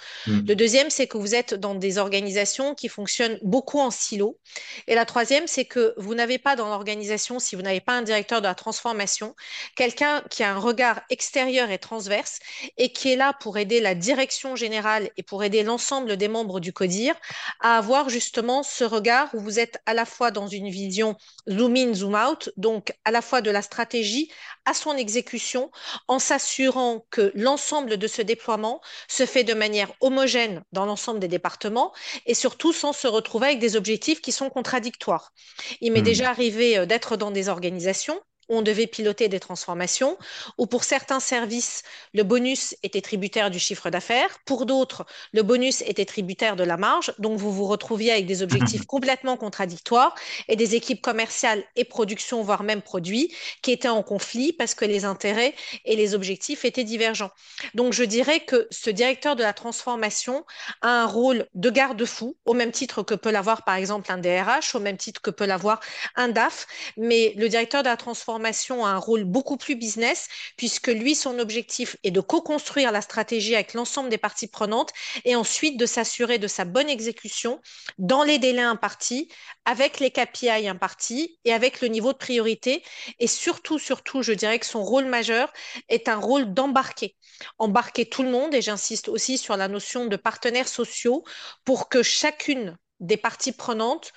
Le 0.47 0.53
Mm. 0.53 0.55
deuxième, 0.55 0.89
c'est 0.89 1.07
que 1.07 1.17
vous 1.17 1.35
êtes 1.35 1.53
dans 1.53 1.73
des 1.75 1.97
organisations 1.97 2.75
qui 2.75 2.89
fonctionnent 2.89 3.39
beaucoup 3.43 3.79
en 3.79 3.91
silo. 3.91 4.39
Et 4.88 4.95
la 4.95 5.05
troisième, 5.05 5.47
c'est 5.47 5.65
que 5.65 5.93
vous 5.97 6.15
n'avez 6.15 6.38
pas 6.38 6.55
dans 6.55 6.67
l'organisation, 6.69 7.39
si 7.39 7.55
vous 7.55 7.62
n'avez 7.62 7.81
pas 7.81 7.93
un 7.93 8.01
directeur 8.01 8.41
de 8.41 8.47
la 8.47 8.55
transformation, 8.55 9.35
quelqu'un 9.75 10.21
qui 10.29 10.43
a 10.43 10.51
un 10.53 10.59
regard 10.59 11.01
extérieur 11.09 11.71
et 11.71 11.77
transverse 11.79 12.39
et 12.77 12.91
qui 12.91 13.12
est 13.12 13.15
là 13.15 13.33
pour 13.39 13.57
aider 13.57 13.79
la 13.79 13.95
direction 13.95 14.55
générale 14.55 15.09
et 15.17 15.23
pour 15.23 15.43
aider 15.43 15.63
l'ensemble 15.63 16.17
des 16.17 16.27
membres 16.27 16.59
du 16.59 16.73
CODIR 16.73 17.15
à 17.62 17.77
avoir 17.77 18.09
justement 18.09 18.63
ce 18.63 18.83
regard 18.83 19.29
où 19.33 19.39
vous 19.39 19.59
êtes 19.59 19.77
à 19.85 19.93
la 19.93 20.05
fois 20.05 20.31
dans 20.31 20.47
une 20.47 20.69
vision 20.69 21.15
zoom 21.50 21.75
in, 21.75 21.93
zoom 21.93 22.15
out, 22.15 22.32
donc 22.57 22.93
à 23.05 23.11
la 23.11 23.21
fois 23.21 23.41
de 23.41 23.51
la 23.51 23.61
stratégie 23.61 24.31
à 24.65 24.73
son 24.73 24.95
exécution, 24.97 25.71
en 26.07 26.19
s'assurant 26.19 27.05
que 27.09 27.31
l'ensemble 27.35 27.97
de 27.97 28.07
ce 28.07 28.21
déploiement 28.21 28.81
se 29.07 29.25
fait 29.25 29.43
de 29.43 29.53
manière 29.53 29.91
homogène 30.01 30.63
dans 30.71 30.85
l'ensemble 30.85 31.19
des 31.19 31.27
départements 31.27 31.93
et 32.25 32.33
surtout 32.33 32.73
sans 32.73 32.93
se 32.93 33.07
retrouver 33.07 33.47
avec 33.47 33.59
des 33.59 33.75
objectifs 33.75 34.21
qui 34.21 34.31
sont 34.31 34.49
contradictoires. 34.49 35.33
Il 35.81 35.91
m'est 35.91 36.01
Mm. 36.01 36.03
déjà 36.03 36.29
arrivé 36.29 36.77
euh, 36.77 36.85
d'être 36.85 37.17
dans 37.17 37.31
des 37.31 37.49
organisations 37.49 38.19
on 38.50 38.62
devait 38.62 38.88
piloter 38.88 39.27
des 39.27 39.39
transformations, 39.39 40.17
où 40.57 40.67
pour 40.67 40.83
certains 40.83 41.19
services, 41.19 41.83
le 42.13 42.23
bonus 42.23 42.75
était 42.83 43.01
tributaire 43.01 43.50
du 43.50 43.59
chiffre 43.59 43.89
d'affaires, 43.89 44.39
pour 44.45 44.65
d'autres, 44.65 45.05
le 45.31 45.43
bonus 45.43 45.81
était 45.81 46.05
tributaire 46.05 46.55
de 46.55 46.63
la 46.63 46.77
marge, 46.77 47.13
donc 47.19 47.38
vous 47.38 47.51
vous 47.51 47.65
retrouviez 47.65 48.12
avec 48.12 48.25
des 48.25 48.41
objectifs 48.41 48.85
complètement 48.88 49.38
contradictoires 49.38 50.15
et 50.47 50.55
des 50.55 50.75
équipes 50.75 51.01
commerciales 51.01 51.63
et 51.75 51.85
production, 51.85 52.41
voire 52.43 52.63
même 52.63 52.81
produits, 52.81 53.33
qui 53.62 53.71
étaient 53.71 53.89
en 53.89 54.03
conflit 54.03 54.53
parce 54.53 54.75
que 54.75 54.85
les 54.85 55.05
intérêts 55.05 55.53
et 55.85 55.95
les 55.95 56.15
objectifs 56.15 56.65
étaient 56.65 56.83
divergents. 56.83 57.31
Donc 57.73 57.93
je 57.93 58.03
dirais 58.03 58.41
que 58.41 58.67
ce 58.71 58.89
directeur 58.89 59.35
de 59.35 59.43
la 59.43 59.53
transformation 59.53 60.45
a 60.81 60.89
un 61.03 61.05
rôle 61.05 61.47
de 61.53 61.69
garde-fou, 61.69 62.35
au 62.45 62.53
même 62.53 62.71
titre 62.71 63.03
que 63.03 63.15
peut 63.15 63.31
l'avoir 63.31 63.63
par 63.63 63.75
exemple 63.75 64.12
un 64.12 64.17
DRH, 64.17 64.75
au 64.75 64.79
même 64.79 64.97
titre 64.97 65.21
que 65.21 65.31
peut 65.31 65.45
l'avoir 65.45 65.79
un 66.15 66.29
DAF, 66.29 66.67
mais 66.97 67.33
le 67.38 67.50
directeur 67.50 67.83
de 67.83 67.88
la 67.88 67.97
transformation 67.97 68.32
a 68.35 68.89
un 68.89 68.97
rôle 68.97 69.23
beaucoup 69.23 69.57
plus 69.57 69.75
business, 69.75 70.27
puisque 70.57 70.87
lui, 70.87 71.15
son 71.15 71.39
objectif 71.39 71.97
est 72.03 72.11
de 72.11 72.21
co-construire 72.21 72.91
la 72.91 73.01
stratégie 73.01 73.55
avec 73.55 73.73
l'ensemble 73.73 74.09
des 74.09 74.17
parties 74.17 74.47
prenantes 74.47 74.91
et 75.25 75.35
ensuite 75.35 75.77
de 75.77 75.85
s'assurer 75.85 76.39
de 76.39 76.47
sa 76.47 76.65
bonne 76.65 76.89
exécution 76.89 77.61
dans 77.97 78.23
les 78.23 78.39
délais 78.39 78.61
impartis, 78.61 79.29
avec 79.65 79.99
les 79.99 80.11
KPI 80.11 80.67
impartis 80.67 81.39
et 81.45 81.53
avec 81.53 81.81
le 81.81 81.87
niveau 81.87 82.13
de 82.13 82.17
priorité. 82.17 82.83
Et 83.19 83.27
surtout, 83.27 83.79
surtout, 83.79 84.21
je 84.21 84.33
dirais 84.33 84.59
que 84.59 84.65
son 84.65 84.83
rôle 84.83 85.05
majeur 85.05 85.51
est 85.89 86.07
un 86.07 86.17
rôle 86.17 86.53
d'embarquer. 86.53 87.15
Embarquer 87.57 88.07
tout 88.07 88.23
le 88.23 88.29
monde, 88.29 88.53
et 88.53 88.61
j'insiste 88.61 89.09
aussi 89.09 89.37
sur 89.37 89.57
la 89.57 89.67
notion 89.67 90.05
de 90.05 90.15
partenaires 90.15 90.67
sociaux, 90.67 91.23
pour 91.65 91.89
que 91.89 92.03
chacune 92.03 92.77
des 92.99 93.17
parties 93.17 93.51
prenantes 93.51 94.13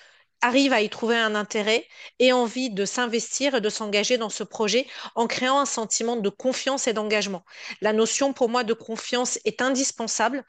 arrive 0.46 0.72
à 0.72 0.80
y 0.80 0.88
trouver 0.88 1.16
un 1.16 1.34
intérêt 1.34 1.88
et 2.20 2.32
envie 2.32 2.70
de 2.70 2.84
s'investir 2.84 3.56
et 3.56 3.60
de 3.60 3.68
s'engager 3.68 4.16
dans 4.16 4.30
ce 4.30 4.44
projet 4.44 4.86
en 5.16 5.26
créant 5.26 5.58
un 5.58 5.66
sentiment 5.66 6.14
de 6.14 6.28
confiance 6.28 6.86
et 6.86 6.92
d'engagement. 6.92 7.44
La 7.80 7.92
notion 7.92 8.32
pour 8.32 8.48
moi 8.48 8.62
de 8.62 8.72
confiance 8.72 9.40
est 9.44 9.60
indispensable 9.60 10.44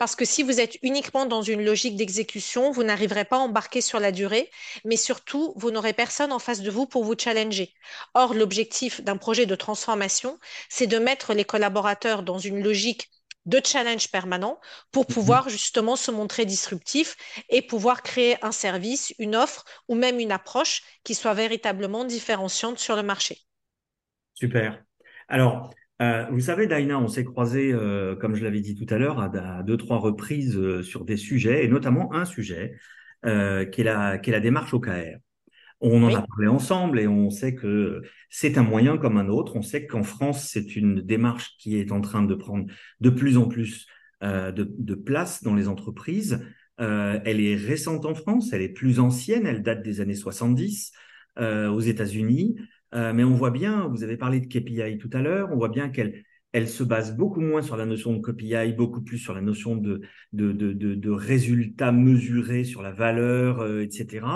parce 0.00 0.16
que 0.16 0.24
si 0.24 0.42
vous 0.42 0.58
êtes 0.58 0.78
uniquement 0.82 1.26
dans 1.26 1.42
une 1.42 1.64
logique 1.64 1.94
d'exécution, 1.94 2.72
vous 2.72 2.82
n'arriverez 2.82 3.24
pas 3.24 3.36
à 3.36 3.40
embarquer 3.40 3.80
sur 3.80 4.00
la 4.00 4.10
durée, 4.10 4.50
mais 4.84 4.96
surtout, 4.96 5.52
vous 5.54 5.70
n'aurez 5.70 5.92
personne 5.92 6.32
en 6.32 6.40
face 6.40 6.60
de 6.60 6.70
vous 6.70 6.86
pour 6.86 7.04
vous 7.04 7.14
challenger. 7.16 7.72
Or, 8.14 8.34
l'objectif 8.34 9.00
d'un 9.00 9.16
projet 9.16 9.46
de 9.46 9.54
transformation, 9.54 10.40
c'est 10.68 10.88
de 10.88 10.98
mettre 10.98 11.34
les 11.34 11.44
collaborateurs 11.44 12.24
dans 12.24 12.38
une 12.38 12.62
logique 12.64 13.10
de 13.46 13.60
challenge 13.64 14.10
permanent 14.10 14.60
pour 14.92 15.06
pouvoir 15.06 15.48
justement 15.48 15.96
se 15.96 16.10
montrer 16.10 16.44
disruptif 16.44 17.16
et 17.48 17.62
pouvoir 17.62 18.02
créer 18.02 18.36
un 18.44 18.52
service, 18.52 19.14
une 19.18 19.36
offre 19.36 19.64
ou 19.88 19.94
même 19.94 20.20
une 20.20 20.32
approche 20.32 20.82
qui 21.04 21.14
soit 21.14 21.34
véritablement 21.34 22.04
différenciante 22.04 22.78
sur 22.78 22.96
le 22.96 23.02
marché. 23.02 23.38
Super. 24.34 24.84
Alors, 25.28 25.70
euh, 26.02 26.26
vous 26.30 26.40
savez, 26.40 26.66
Daina, 26.66 26.98
on 26.98 27.08
s'est 27.08 27.24
croisés, 27.24 27.72
euh, 27.72 28.16
comme 28.16 28.34
je 28.34 28.44
l'avais 28.44 28.60
dit 28.60 28.74
tout 28.74 28.92
à 28.92 28.98
l'heure, 28.98 29.18
à, 29.18 29.30
à 29.58 29.62
deux, 29.62 29.76
trois 29.76 29.98
reprises 29.98 30.56
euh, 30.56 30.82
sur 30.82 31.04
des 31.04 31.16
sujets, 31.16 31.64
et 31.64 31.68
notamment 31.68 32.12
un 32.14 32.24
sujet 32.24 32.74
qui 33.24 33.80
est 33.80 33.84
la, 33.84 34.18
qui 34.18 34.30
est 34.30 34.32
la 34.32 34.38
démarche 34.38 34.72
OKR. 34.72 35.18
On 35.80 36.02
en 36.02 36.14
a 36.14 36.22
parlé 36.22 36.48
ensemble 36.48 36.98
et 36.98 37.06
on 37.06 37.28
sait 37.28 37.54
que 37.54 38.02
c'est 38.30 38.56
un 38.56 38.62
moyen 38.62 38.96
comme 38.96 39.18
un 39.18 39.28
autre. 39.28 39.56
On 39.56 39.62
sait 39.62 39.86
qu'en 39.86 40.02
France, 40.02 40.48
c'est 40.50 40.74
une 40.74 41.02
démarche 41.02 41.56
qui 41.58 41.78
est 41.78 41.92
en 41.92 42.00
train 42.00 42.22
de 42.22 42.34
prendre 42.34 42.66
de 43.00 43.10
plus 43.10 43.36
en 43.36 43.46
plus 43.46 43.86
euh, 44.22 44.52
de, 44.52 44.66
de 44.78 44.94
place 44.94 45.42
dans 45.42 45.54
les 45.54 45.68
entreprises. 45.68 46.40
Euh, 46.80 47.20
elle 47.24 47.40
est 47.40 47.56
récente 47.56 48.04
en 48.04 48.14
France, 48.14 48.52
elle 48.52 48.62
est 48.62 48.68
plus 48.68 49.00
ancienne, 49.00 49.46
elle 49.46 49.62
date 49.62 49.82
des 49.82 50.00
années 50.00 50.14
70 50.14 50.92
euh, 51.38 51.68
aux 51.68 51.80
États-Unis. 51.80 52.56
Euh, 52.94 53.12
mais 53.12 53.24
on 53.24 53.34
voit 53.34 53.50
bien, 53.50 53.88
vous 53.88 54.02
avez 54.02 54.16
parlé 54.16 54.40
de 54.40 54.46
KPI 54.46 54.98
tout 54.98 55.10
à 55.12 55.20
l'heure, 55.20 55.48
on 55.52 55.56
voit 55.56 55.68
bien 55.68 55.88
qu'elle 55.88 56.22
elle 56.56 56.70
se 56.70 56.82
base 56.82 57.14
beaucoup 57.14 57.42
moins 57.42 57.60
sur 57.60 57.76
la 57.76 57.84
notion 57.84 58.14
de 58.14 58.22
KPI, 58.22 58.72
beaucoup 58.72 59.02
plus 59.02 59.18
sur 59.18 59.34
la 59.34 59.42
notion 59.42 59.76
de, 59.76 60.00
de, 60.32 60.52
de, 60.52 61.10
résultats 61.10 61.92
mesurés, 61.92 62.64
sur 62.64 62.80
la 62.80 62.92
valeur, 62.92 63.60
euh, 63.60 63.82
etc. 63.82 64.26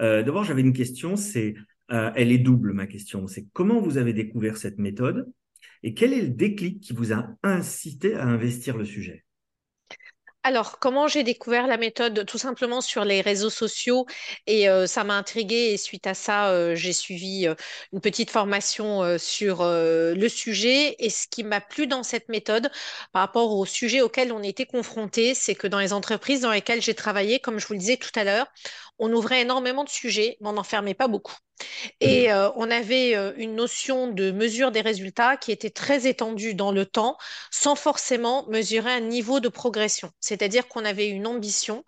Euh, 0.00 0.22
D'abord, 0.22 0.44
j'avais 0.44 0.62
une 0.62 0.72
question, 0.72 1.16
c'est, 1.16 1.56
euh, 1.92 2.10
elle 2.16 2.32
est 2.32 2.38
double 2.38 2.72
ma 2.72 2.86
question, 2.86 3.26
c'est 3.26 3.48
comment 3.52 3.82
vous 3.82 3.98
avez 3.98 4.14
découvert 4.14 4.56
cette 4.56 4.78
méthode 4.78 5.30
et 5.82 5.92
quel 5.92 6.14
est 6.14 6.22
le 6.22 6.30
déclic 6.30 6.80
qui 6.80 6.94
vous 6.94 7.12
a 7.12 7.28
incité 7.42 8.14
à 8.14 8.24
investir 8.24 8.78
le 8.78 8.86
sujet? 8.86 9.26
Alors, 10.44 10.78
comment 10.78 11.08
j'ai 11.08 11.24
découvert 11.24 11.66
la 11.66 11.76
méthode? 11.76 12.24
Tout 12.26 12.38
simplement 12.38 12.80
sur 12.80 13.04
les 13.04 13.20
réseaux 13.20 13.50
sociaux 13.50 14.06
et 14.46 14.68
euh, 14.70 14.86
ça 14.86 15.04
m'a 15.04 15.14
intriguée 15.16 15.72
et 15.72 15.76
suite 15.76 16.06
à 16.06 16.14
ça, 16.14 16.50
euh, 16.50 16.74
j'ai 16.74 16.92
suivi 16.94 17.46
euh, 17.46 17.54
une 17.92 18.00
petite 18.00 18.30
formation 18.30 19.18
sur 19.18 19.62
le 19.64 20.28
sujet 20.28 20.96
et 21.00 21.10
ce 21.10 21.26
qui 21.28 21.44
m'a 21.44 21.60
plu 21.60 21.86
dans 21.86 22.02
cette 22.02 22.28
méthode 22.30 22.70
par 23.12 23.20
rapport 23.22 23.54
au 23.56 23.66
sujet 23.66 24.00
auquel 24.00 24.32
on 24.32 24.42
était 24.42 24.64
confronté, 24.66 25.34
c'est 25.34 25.54
que 25.54 25.66
dans 25.66 25.80
les 25.80 25.92
entreprises 25.92 26.40
dans 26.40 26.52
lesquelles 26.52 26.80
j'ai 26.82 26.94
travaillé, 26.94 27.40
comme 27.40 27.58
je 27.58 27.66
vous 27.66 27.74
le 27.74 27.80
disais 27.80 27.96
tout 27.98 28.10
à 28.14 28.24
l'heure, 28.24 28.46
on 28.98 29.12
ouvrait 29.12 29.42
énormément 29.42 29.84
de 29.84 29.88
sujets, 29.88 30.36
mais 30.40 30.48
on 30.48 30.54
n'en 30.54 30.64
fermait 30.64 30.94
pas 30.94 31.08
beaucoup. 31.08 31.36
Et 32.00 32.32
euh, 32.32 32.50
on 32.56 32.70
avait 32.70 33.16
euh, 33.16 33.32
une 33.36 33.54
notion 33.54 34.08
de 34.08 34.30
mesure 34.30 34.70
des 34.70 34.80
résultats 34.80 35.36
qui 35.36 35.52
était 35.52 35.70
très 35.70 36.06
étendue 36.06 36.54
dans 36.54 36.72
le 36.72 36.86
temps, 36.86 37.16
sans 37.50 37.74
forcément 37.74 38.46
mesurer 38.48 38.92
un 38.92 39.00
niveau 39.00 39.40
de 39.40 39.48
progression. 39.48 40.10
C'est-à-dire 40.20 40.68
qu'on 40.68 40.84
avait 40.84 41.08
une 41.08 41.26
ambition, 41.26 41.84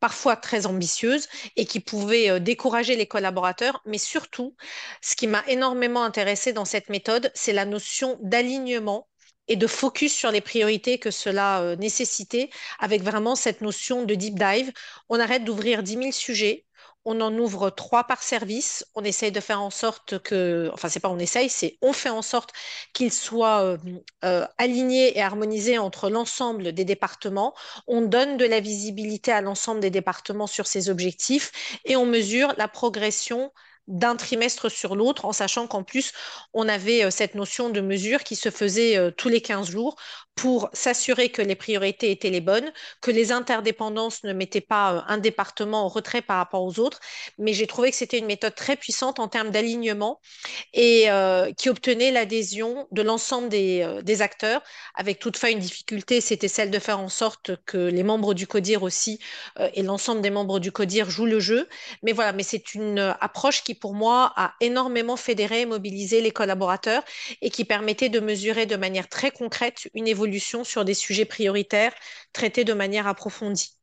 parfois 0.00 0.36
très 0.36 0.66
ambitieuse, 0.66 1.28
et 1.56 1.66
qui 1.66 1.80
pouvait 1.80 2.30
euh, 2.30 2.38
décourager 2.40 2.96
les 2.96 3.06
collaborateurs. 3.06 3.82
Mais 3.84 3.98
surtout, 3.98 4.56
ce 5.02 5.16
qui 5.16 5.26
m'a 5.26 5.44
énormément 5.48 6.02
intéressé 6.04 6.52
dans 6.52 6.64
cette 6.64 6.88
méthode, 6.88 7.30
c'est 7.34 7.52
la 7.52 7.66
notion 7.66 8.18
d'alignement 8.22 9.09
et 9.50 9.56
de 9.56 9.66
focus 9.66 10.14
sur 10.14 10.30
les 10.30 10.40
priorités 10.40 10.98
que 10.98 11.10
cela 11.10 11.60
euh, 11.60 11.76
nécessitait, 11.76 12.48
avec 12.78 13.02
vraiment 13.02 13.34
cette 13.34 13.60
notion 13.60 14.04
de 14.04 14.14
deep 14.14 14.38
dive. 14.38 14.72
On 15.10 15.20
arrête 15.20 15.44
d'ouvrir 15.44 15.82
dix 15.82 15.96
mille 15.98 16.14
sujets, 16.14 16.64
on 17.04 17.20
en 17.20 17.36
ouvre 17.38 17.70
trois 17.70 18.04
par 18.04 18.22
service. 18.22 18.86
On 18.94 19.04
essaye 19.04 19.32
de 19.32 19.40
faire 19.40 19.60
en 19.60 19.70
sorte 19.70 20.18
que, 20.22 20.70
enfin, 20.72 20.88
c'est 20.88 21.00
pas 21.00 21.08
on 21.08 21.18
essaye, 21.18 21.48
c'est 21.48 21.78
on 21.82 21.92
fait 21.92 22.10
en 22.10 22.22
sorte 22.22 22.52
qu'ils 22.92 23.12
soient 23.12 23.62
euh, 23.62 23.78
euh, 24.24 24.46
alignés 24.58 25.16
et 25.16 25.22
harmonisés 25.22 25.78
entre 25.78 26.10
l'ensemble 26.10 26.72
des 26.72 26.84
départements. 26.84 27.54
On 27.86 28.02
donne 28.02 28.36
de 28.36 28.44
la 28.44 28.60
visibilité 28.60 29.32
à 29.32 29.40
l'ensemble 29.40 29.80
des 29.80 29.90
départements 29.90 30.46
sur 30.46 30.66
ces 30.66 30.90
objectifs 30.90 31.80
et 31.84 31.96
on 31.96 32.06
mesure 32.06 32.54
la 32.58 32.68
progression 32.68 33.50
d'un 33.90 34.14
trimestre 34.14 34.70
sur 34.70 34.94
l'autre, 34.94 35.24
en 35.24 35.32
sachant 35.32 35.66
qu'en 35.66 35.82
plus, 35.82 36.12
on 36.54 36.68
avait 36.68 37.04
euh, 37.04 37.10
cette 37.10 37.34
notion 37.34 37.70
de 37.70 37.80
mesure 37.80 38.22
qui 38.22 38.36
se 38.36 38.48
faisait 38.48 38.96
euh, 38.96 39.10
tous 39.10 39.28
les 39.28 39.40
15 39.40 39.68
jours 39.68 39.96
pour 40.36 40.70
s'assurer 40.72 41.28
que 41.30 41.42
les 41.42 41.56
priorités 41.56 42.12
étaient 42.12 42.30
les 42.30 42.40
bonnes, 42.40 42.72
que 43.02 43.10
les 43.10 43.32
interdépendances 43.32 44.22
ne 44.22 44.32
mettaient 44.32 44.60
pas 44.60 44.94
euh, 44.94 45.00
un 45.08 45.18
département 45.18 45.84
en 45.84 45.88
retrait 45.88 46.22
par 46.22 46.36
rapport 46.36 46.62
aux 46.62 46.78
autres. 46.78 47.00
Mais 47.36 47.52
j'ai 47.52 47.66
trouvé 47.66 47.90
que 47.90 47.96
c'était 47.96 48.18
une 48.18 48.26
méthode 48.26 48.54
très 48.54 48.76
puissante 48.76 49.18
en 49.18 49.26
termes 49.26 49.50
d'alignement 49.50 50.20
et 50.72 51.08
qui 51.56 51.68
obtenait 51.68 52.12
l'adhésion 52.12 52.86
de 52.92 53.02
l'ensemble 53.02 53.48
des, 53.48 54.22
acteurs, 54.22 54.62
avec 54.94 55.18
toutefois 55.18 55.50
une 55.50 55.58
difficulté, 55.58 56.20
c'était 56.20 56.48
celle 56.48 56.70
de 56.70 56.78
faire 56.78 57.00
en 57.00 57.08
sorte 57.08 57.52
que 57.66 57.76
les 57.76 58.02
membres 58.02 58.34
du 58.34 58.46
CODIR 58.46 58.82
aussi 58.82 59.18
et 59.74 59.82
l'ensemble 59.82 60.20
des 60.20 60.30
membres 60.30 60.60
du 60.60 60.70
CODIR 60.72 61.10
jouent 61.10 61.26
le 61.26 61.40
jeu. 61.40 61.68
Mais 62.02 62.12
voilà, 62.12 62.32
mais 62.32 62.42
c'est 62.42 62.74
une 62.74 62.98
approche 63.20 63.62
qui 63.62 63.74
pour 63.80 63.94
moi 63.94 64.32
a 64.36 64.54
énormément 64.60 65.16
fédéré 65.16 65.62
et 65.62 65.66
mobilisé 65.66 66.20
les 66.20 66.30
collaborateurs 66.30 67.02
et 67.42 67.50
qui 67.50 67.64
permettait 67.64 68.08
de 68.08 68.20
mesurer 68.20 68.66
de 68.66 68.76
manière 68.76 69.08
très 69.08 69.30
concrète 69.30 69.88
une 69.94 70.06
évolution 70.06 70.64
sur 70.64 70.84
des 70.84 70.94
sujets 70.94 71.24
prioritaires 71.24 71.94
traités 72.32 72.64
de 72.64 72.72
manière 72.74 73.06
approfondie. 73.06 73.76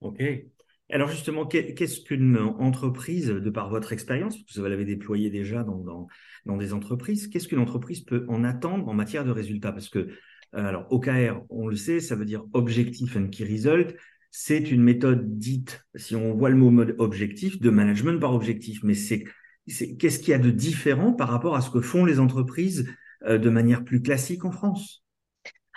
Ok. 0.00 0.22
Alors 0.90 1.10
justement, 1.10 1.46
qu'est-ce 1.46 2.00
qu'une 2.00 2.38
entreprise, 2.38 3.28
de 3.28 3.50
par 3.50 3.68
votre 3.68 3.92
expérience, 3.92 4.38
parce 4.38 4.54
que 4.54 4.60
vous 4.60 4.66
l'avez 4.66 4.86
déployé 4.86 5.28
déjà 5.28 5.62
dans, 5.62 5.78
dans, 5.78 6.06
dans 6.46 6.56
des 6.56 6.72
entreprises, 6.72 7.28
qu'est-ce 7.28 7.46
qu'une 7.48 7.58
entreprise 7.58 8.00
peut 8.00 8.24
en 8.28 8.42
attendre 8.42 8.88
en 8.88 8.94
matière 8.94 9.24
de 9.24 9.30
résultats? 9.30 9.72
Parce 9.72 9.90
que, 9.90 9.98
euh, 9.98 10.08
alors, 10.52 10.90
OKR, 10.90 11.42
on 11.50 11.66
le 11.68 11.76
sait, 11.76 12.00
ça 12.00 12.16
veut 12.16 12.24
dire 12.24 12.44
Objectif 12.54 13.16
and 13.16 13.28
Key 13.28 13.44
Result. 13.44 13.94
C'est 14.30 14.70
une 14.70 14.82
méthode 14.82 15.38
dite, 15.38 15.84
si 15.94 16.14
on 16.14 16.34
voit 16.34 16.50
le 16.50 16.56
mot 16.56 16.70
mode 16.70 16.94
objectif, 16.98 17.60
de 17.60 17.70
management 17.70 18.20
par 18.20 18.34
objectif. 18.34 18.80
Mais 18.82 18.94
c'est 18.94 19.24
qu'est-ce 19.98 20.18
qu'il 20.18 20.30
y 20.30 20.34
a 20.34 20.38
de 20.38 20.50
différent 20.50 21.12
par 21.12 21.28
rapport 21.28 21.56
à 21.56 21.60
ce 21.60 21.70
que 21.70 21.80
font 21.80 22.04
les 22.04 22.20
entreprises 22.20 22.88
euh, 23.24 23.38
de 23.38 23.50
manière 23.50 23.84
plus 23.84 24.02
classique 24.02 24.44
en 24.44 24.50
France? 24.50 25.04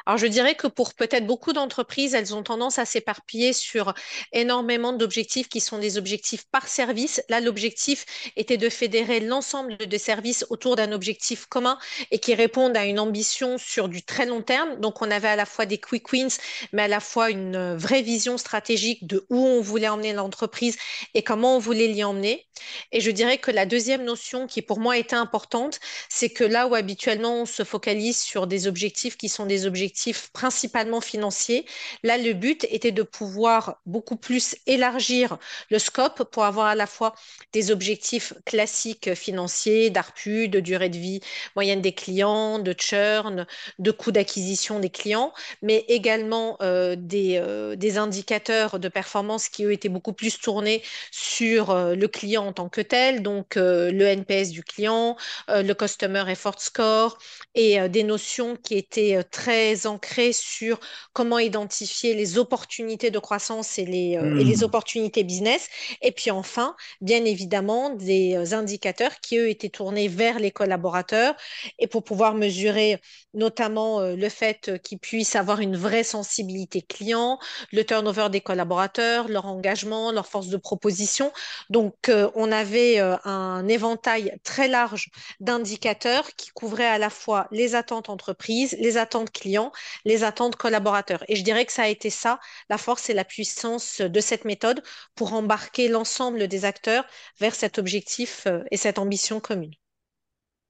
Alors, 0.05 0.17
je 0.17 0.27
dirais 0.27 0.55
que 0.55 0.67
pour 0.67 0.93
peut-être 0.93 1.27
beaucoup 1.27 1.53
d'entreprises, 1.53 2.13
elles 2.13 2.33
ont 2.33 2.43
tendance 2.43 2.79
à 2.79 2.85
s'éparpiller 2.85 3.53
sur 3.53 3.93
énormément 4.33 4.93
d'objectifs 4.93 5.47
qui 5.47 5.59
sont 5.61 5.77
des 5.77 5.97
objectifs 5.97 6.45
par 6.51 6.67
service. 6.67 7.21
Là, 7.29 7.39
l'objectif 7.39 8.05
était 8.35 8.57
de 8.57 8.69
fédérer 8.69 9.19
l'ensemble 9.19 9.77
des 9.77 9.97
services 9.99 10.45
autour 10.49 10.75
d'un 10.75 10.91
objectif 10.91 11.45
commun 11.45 11.77
et 12.09 12.19
qui 12.19 12.33
répondent 12.33 12.75
à 12.77 12.85
une 12.85 12.99
ambition 12.99 13.57
sur 13.57 13.89
du 13.89 14.03
très 14.03 14.25
long 14.25 14.41
terme. 14.41 14.79
Donc, 14.79 15.01
on 15.01 15.11
avait 15.11 15.27
à 15.27 15.35
la 15.35 15.45
fois 15.45 15.65
des 15.65 15.77
quick 15.77 16.11
wins, 16.11 16.37
mais 16.73 16.83
à 16.83 16.87
la 16.87 16.99
fois 16.99 17.29
une 17.29 17.75
vraie 17.75 18.01
vision 18.01 18.37
stratégique 18.37 19.05
de 19.05 19.25
où 19.29 19.45
on 19.45 19.61
voulait 19.61 19.89
emmener 19.89 20.13
l'entreprise 20.13 20.77
et 21.13 21.23
comment 21.23 21.57
on 21.57 21.59
voulait 21.59 21.87
l'y 21.87 22.03
emmener. 22.03 22.47
Et 22.91 23.01
je 23.01 23.11
dirais 23.11 23.37
que 23.37 23.51
la 23.51 23.65
deuxième 23.65 24.03
notion 24.03 24.47
qui 24.47 24.61
pour 24.61 24.79
moi 24.79 24.97
était 24.97 25.15
importante, 25.15 25.79
c'est 26.09 26.29
que 26.29 26.43
là 26.43 26.67
où 26.67 26.75
habituellement 26.75 27.41
on 27.41 27.45
se 27.45 27.63
focalise 27.63 28.19
sur 28.19 28.45
des 28.47 28.67
objectifs 28.67 29.17
qui 29.17 29.29
sont 29.29 29.45
des 29.45 29.65
objectifs 29.65 29.90
principalement 30.33 31.01
financiers. 31.01 31.65
Là, 32.03 32.17
le 32.17 32.33
but 32.33 32.65
était 32.69 32.91
de 32.91 33.03
pouvoir 33.03 33.81
beaucoup 33.85 34.15
plus 34.15 34.55
élargir 34.67 35.37
le 35.69 35.79
scope 35.79 36.23
pour 36.31 36.45
avoir 36.45 36.67
à 36.67 36.75
la 36.75 36.87
fois 36.87 37.15
des 37.53 37.71
objectifs 37.71 38.33
classiques 38.45 39.13
financiers, 39.15 39.89
d'ARPU, 39.89 40.47
de 40.47 40.59
durée 40.59 40.89
de 40.89 40.97
vie 40.97 41.21
moyenne 41.55 41.81
des 41.81 41.93
clients, 41.93 42.59
de 42.59 42.75
churn, 42.77 43.45
de 43.79 43.91
coût 43.91 44.11
d'acquisition 44.11 44.79
des 44.79 44.89
clients, 44.89 45.33
mais 45.61 45.85
également 45.87 46.57
euh, 46.61 46.95
des, 46.97 47.37
euh, 47.37 47.75
des, 47.75 47.97
indicateurs 47.97 48.79
de 48.79 48.87
performance 48.87 49.49
qui, 49.49 49.65
eux, 49.65 49.73
étaient 49.73 49.89
beaucoup 49.89 50.13
plus 50.13 50.39
tournés 50.39 50.81
sur 51.11 51.71
euh, 51.71 51.95
le 51.95 52.07
client 52.07 52.47
en 52.47 52.53
tant 52.53 52.69
que 52.69 52.81
tel, 52.81 53.21
donc 53.21 53.55
le 53.55 54.03
NPS 54.03 54.49
du 54.49 54.63
client, 54.63 55.17
le 55.49 55.73
Customer 55.73 56.23
Effort 56.29 56.61
Score, 56.61 57.17
et 57.55 57.89
des 57.89 58.03
notions 58.03 58.55
qui 58.55 58.75
étaient 58.77 59.23
très 59.29 59.80
ancré 59.85 60.33
sur 60.33 60.79
comment 61.13 61.39
identifier 61.39 62.13
les 62.13 62.37
opportunités 62.37 63.11
de 63.11 63.19
croissance 63.19 63.77
et 63.77 63.85
les, 63.85 64.17
euh, 64.17 64.39
et 64.39 64.43
les 64.43 64.57
hmm. 64.57 64.63
opportunités 64.63 65.23
business. 65.23 65.69
Et 66.01 66.11
puis 66.11 66.31
enfin, 66.31 66.75
bien 67.01 67.23
évidemment, 67.25 67.89
des 67.89 68.35
euh, 68.35 68.55
indicateurs 68.55 69.19
qui, 69.21 69.37
eux, 69.37 69.49
étaient 69.49 69.69
tournés 69.69 70.07
vers 70.07 70.39
les 70.39 70.51
collaborateurs 70.51 71.35
et 71.79 71.87
pour 71.87 72.03
pouvoir 72.03 72.35
mesurer 72.35 72.99
notamment 73.33 74.01
euh, 74.01 74.15
le 74.15 74.29
fait 74.29 74.71
qu'ils 74.83 74.99
puissent 74.99 75.35
avoir 75.35 75.59
une 75.59 75.77
vraie 75.77 76.03
sensibilité 76.03 76.81
client, 76.81 77.39
le 77.71 77.83
turnover 77.83 78.29
des 78.29 78.41
collaborateurs, 78.41 79.27
leur 79.27 79.45
engagement, 79.45 80.11
leur 80.11 80.27
force 80.27 80.47
de 80.47 80.57
proposition. 80.57 81.31
Donc, 81.69 82.11
on 82.35 82.51
avait 82.51 82.99
un 82.99 83.67
éventail 83.67 84.37
très 84.43 84.67
large 84.67 85.09
d'indicateurs 85.39 86.27
qui 86.35 86.49
couvraient 86.51 86.85
à 86.85 86.97
la 86.97 87.09
fois 87.09 87.47
les 87.51 87.75
attentes 87.75 88.09
entreprises, 88.09 88.75
les 88.79 88.97
attentes 88.97 89.31
clients 89.31 89.70
les 90.05 90.23
attentes 90.23 90.55
collaborateurs. 90.55 91.23
Et 91.27 91.35
je 91.35 91.43
dirais 91.43 91.65
que 91.65 91.71
ça 91.71 91.83
a 91.83 91.87
été 91.87 92.09
ça, 92.09 92.39
la 92.69 92.77
force 92.77 93.09
et 93.09 93.13
la 93.13 93.25
puissance 93.25 94.01
de 94.01 94.19
cette 94.19 94.45
méthode 94.45 94.81
pour 95.15 95.33
embarquer 95.33 95.87
l'ensemble 95.87 96.47
des 96.47 96.65
acteurs 96.65 97.05
vers 97.39 97.55
cet 97.55 97.77
objectif 97.79 98.47
euh, 98.47 98.63
et 98.71 98.77
cette 98.77 98.99
ambition 98.99 99.39
commune. 99.39 99.73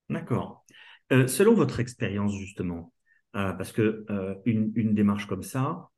D'accord. 0.10 0.66
Euh, 1.12 1.28
selon 1.28 1.54
votre 1.54 1.80
expérience, 1.80 2.34
justement, 2.36 2.94
euh, 3.36 3.54
parce 3.54 3.72
que 3.72 4.06
une, 4.46 4.94
démarche 4.94 5.28
comme 5.28 5.44
ça, 5.44 5.90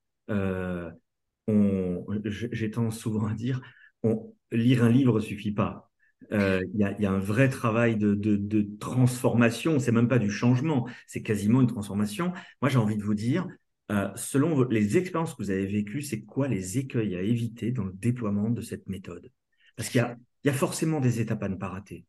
j'ai 1.47 2.71
tendance 2.71 2.99
souvent 2.99 3.27
à 3.27 3.33
dire, 3.33 3.61
lire 4.51 4.83
un 4.83 4.89
livre 4.89 5.19
suffit 5.19 5.51
pas. 5.51 5.91
Il 6.31 6.69
y, 6.75 7.05
a, 7.05 7.11
un 7.11 7.19
vrai 7.19 7.49
travail 7.49 7.95
de, 7.97 8.13
de, 8.13 8.35
de 8.35 8.67
transformation. 8.79 9.79
C'est 9.79 9.91
même 9.91 10.07
pas 10.07 10.19
du 10.19 10.31
changement, 10.31 10.87
c'est 11.07 11.21
quasiment 11.21 11.61
une 11.61 11.67
transformation. 11.67 12.33
Moi, 12.61 12.69
j'ai 12.69 12.77
envie 12.77 12.97
de 12.97 13.03
vous 13.03 13.13
dire, 13.13 13.47
euh, 13.91 14.09
selon 14.15 14.63
les 14.69 14.97
expériences 14.97 15.33
que 15.33 15.43
vous 15.43 15.51
avez 15.51 15.65
vécues, 15.65 16.01
c'est 16.01 16.21
quoi 16.21 16.47
les 16.47 16.77
écueils 16.77 17.15
à 17.15 17.21
éviter 17.21 17.71
dans 17.71 17.83
le 17.83 17.93
déploiement 17.93 18.49
de 18.49 18.61
cette 18.61 18.87
méthode? 18.87 19.29
Parce 19.75 19.89
qu'il 19.89 20.05
y, 20.45 20.49
a, 20.49 20.53
forcément 20.53 20.99
des 20.99 21.19
étapes 21.19 21.43
à 21.43 21.49
ne 21.49 21.55
pas 21.55 21.67
rater. 21.67 22.05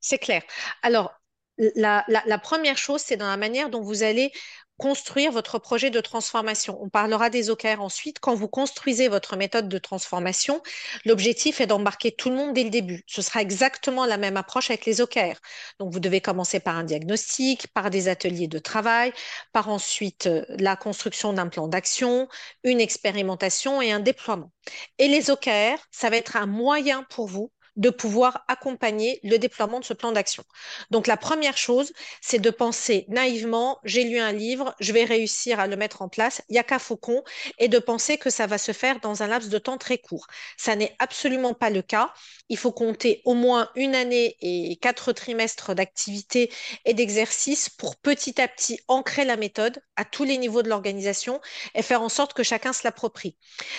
C'est 0.00 0.18
clair. 0.18 0.42
Alors, 0.82 1.12
la, 1.58 2.04
première 2.42 2.76
chose, 2.76 3.00
c'est 3.00 3.16
dans 3.16 3.28
la 3.28 3.36
manière 3.36 3.70
dont 3.70 3.82
vous 3.82 4.02
allez 4.02 4.32
construire 4.78 5.32
votre 5.32 5.58
projet 5.58 5.90
de 5.90 6.00
transformation. 6.00 6.78
On 6.80 6.88
parlera 6.88 7.30
des 7.30 7.50
OKR 7.50 7.80
ensuite. 7.80 8.18
Quand 8.20 8.34
vous 8.34 8.48
construisez 8.48 9.08
votre 9.08 9.36
méthode 9.36 9.68
de 9.68 9.78
transformation, 9.78 10.62
l'objectif 11.04 11.60
est 11.60 11.66
d'embarquer 11.66 12.12
tout 12.12 12.30
le 12.30 12.36
monde 12.36 12.54
dès 12.54 12.64
le 12.64 12.70
début. 12.70 13.04
Ce 13.06 13.22
sera 13.22 13.42
exactement 13.42 14.06
la 14.06 14.16
même 14.16 14.36
approche 14.36 14.70
avec 14.70 14.86
les 14.86 15.00
OKR. 15.00 15.38
Donc, 15.78 15.92
vous 15.92 16.00
devez 16.00 16.20
commencer 16.20 16.60
par 16.60 16.76
un 16.76 16.84
diagnostic, 16.84 17.68
par 17.68 17.90
des 17.90 18.08
ateliers 18.08 18.48
de 18.48 18.58
travail, 18.58 19.12
par 19.52 19.68
ensuite 19.68 20.26
euh, 20.26 20.44
la 20.48 20.76
construction 20.76 21.32
d'un 21.32 21.48
plan 21.48 21.68
d'action, 21.68 22.28
une 22.64 22.80
expérimentation 22.80 23.82
et 23.82 23.92
un 23.92 24.00
déploiement. 24.00 24.50
Et 24.98 25.08
les 25.08 25.30
OKR, 25.30 25.78
ça 25.90 26.10
va 26.10 26.16
être 26.16 26.36
un 26.36 26.46
moyen 26.46 27.04
pour 27.04 27.28
vous 27.28 27.52
de 27.76 27.90
pouvoir 27.90 28.44
accompagner 28.48 29.20
le 29.22 29.38
déploiement 29.38 29.80
de 29.80 29.84
ce 29.84 29.94
plan 29.94 30.12
d'action. 30.12 30.44
Donc 30.90 31.06
la 31.06 31.16
première 31.16 31.56
chose, 31.56 31.92
c'est 32.20 32.38
de 32.38 32.50
penser 32.50 33.06
naïvement, 33.08 33.78
j'ai 33.84 34.04
lu 34.04 34.18
un 34.18 34.32
livre, 34.32 34.74
je 34.80 34.92
vais 34.92 35.04
réussir 35.04 35.60
à 35.60 35.66
le 35.66 35.76
mettre 35.76 36.02
en 36.02 36.08
place, 36.08 36.42
il 36.48 36.52
n'y 36.52 36.58
a 36.58 36.64
qu'à 36.64 36.78
faucon, 36.78 37.22
et 37.58 37.68
de 37.68 37.78
penser 37.78 38.18
que 38.18 38.30
ça 38.30 38.46
va 38.46 38.58
se 38.58 38.72
faire 38.72 39.00
dans 39.00 39.22
un 39.22 39.26
laps 39.26 39.50
de 39.50 39.58
temps 39.58 39.78
très 39.78 39.98
court. 39.98 40.26
Ça 40.56 40.76
n'est 40.76 40.94
absolument 40.98 41.54
pas 41.54 41.70
le 41.70 41.82
cas. 41.82 42.12
Il 42.48 42.58
faut 42.58 42.72
compter 42.72 43.22
au 43.24 43.34
moins 43.34 43.70
une 43.74 43.94
année 43.94 44.36
et 44.40 44.76
quatre 44.76 45.12
trimestres 45.12 45.74
d'activité 45.74 46.52
et 46.84 46.94
d'exercice 46.94 47.68
pour 47.70 47.96
petit 47.96 48.40
à 48.40 48.48
petit 48.48 48.80
ancrer 48.88 49.24
la 49.24 49.36
méthode 49.36 49.82
à 49.96 50.04
tous 50.04 50.24
les 50.24 50.38
niveaux 50.38 50.62
de 50.62 50.68
l'organisation 50.68 51.40
et 51.74 51.82
faire 51.82 52.02
en 52.02 52.08
sorte 52.08 52.34
que 52.34 52.42
chacun 52.42 52.72
se 52.72 52.82
l'approprie. 52.84 53.36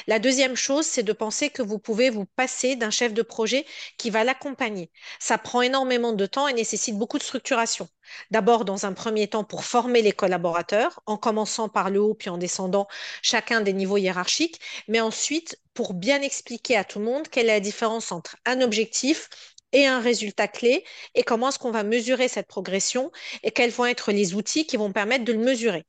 La 0.08 0.19
deuxième 0.19 0.56
chose, 0.56 0.86
c'est 0.86 1.03
de 1.03 1.13
penser 1.13 1.49
que 1.49 1.62
vous 1.62 1.79
pouvez 1.79 2.10
vous 2.10 2.25
passer 2.25 2.75
d'un 2.75 2.89
chef 2.89 3.13
de 3.13 3.21
projet 3.21 3.65
qui 3.98 4.10
va 4.10 4.24
l'accompagner. 4.24 4.91
Ça 5.19 5.38
prend 5.38 5.62
énormément 5.62 6.13
de 6.13 6.26
temps 6.26 6.48
et 6.48 6.54
nécessite 6.54 6.98
beaucoup 6.98 7.17
de 7.17 7.24
structuration. 7.24 7.88
D'abord, 8.32 8.65
dans 8.65 8.86
un 8.86 8.93
premier 8.93 9.28
temps, 9.28 9.43
pour 9.43 9.63
former 9.65 10.02
les 10.02 10.12
collaborateurs, 10.12 11.02
en 11.06 11.17
commençant 11.17 11.69
par 11.69 11.89
le 11.89 12.02
haut 12.02 12.13
puis 12.13 12.30
en 12.30 12.38
descendant 12.38 12.88
chacun 13.22 13.62
des 13.62 13.74
niveaux 13.74 13.98
hiérarchiques, 13.98 14.60
mais 14.88 15.02
ensuite 15.02 15.60
pour 15.74 15.93
bien 15.93 16.22
expliquer 16.22 16.78
à 16.78 16.84
tout 16.84 17.00
le 17.00 17.06
monde 17.06 17.28
quelle 17.30 17.46
est 17.46 17.54
la 17.54 17.60
différence 17.60 18.12
entre 18.12 18.36
un 18.46 18.62
objectif 18.62 19.30
et 19.72 19.88
un 19.88 20.00
résultat 20.00 20.48
clé 20.48 20.84
et 21.15 21.24
comment 21.24 21.50
est-ce 21.50 21.60
qu'on 21.60 21.72
va 21.72 21.84
mesurer 21.84 22.28
cette 22.28 22.48
progression 22.48 23.12
et 23.41 23.52
quels 23.52 23.72
vont 23.72 23.86
être 23.86 24.12
les 24.12 24.36
outils 24.36 24.67
qui 24.67 24.78
vont 24.78 24.91
permettre 24.91 25.26
de 25.26 25.34
le 25.34 25.39
mesurer. 25.39 25.86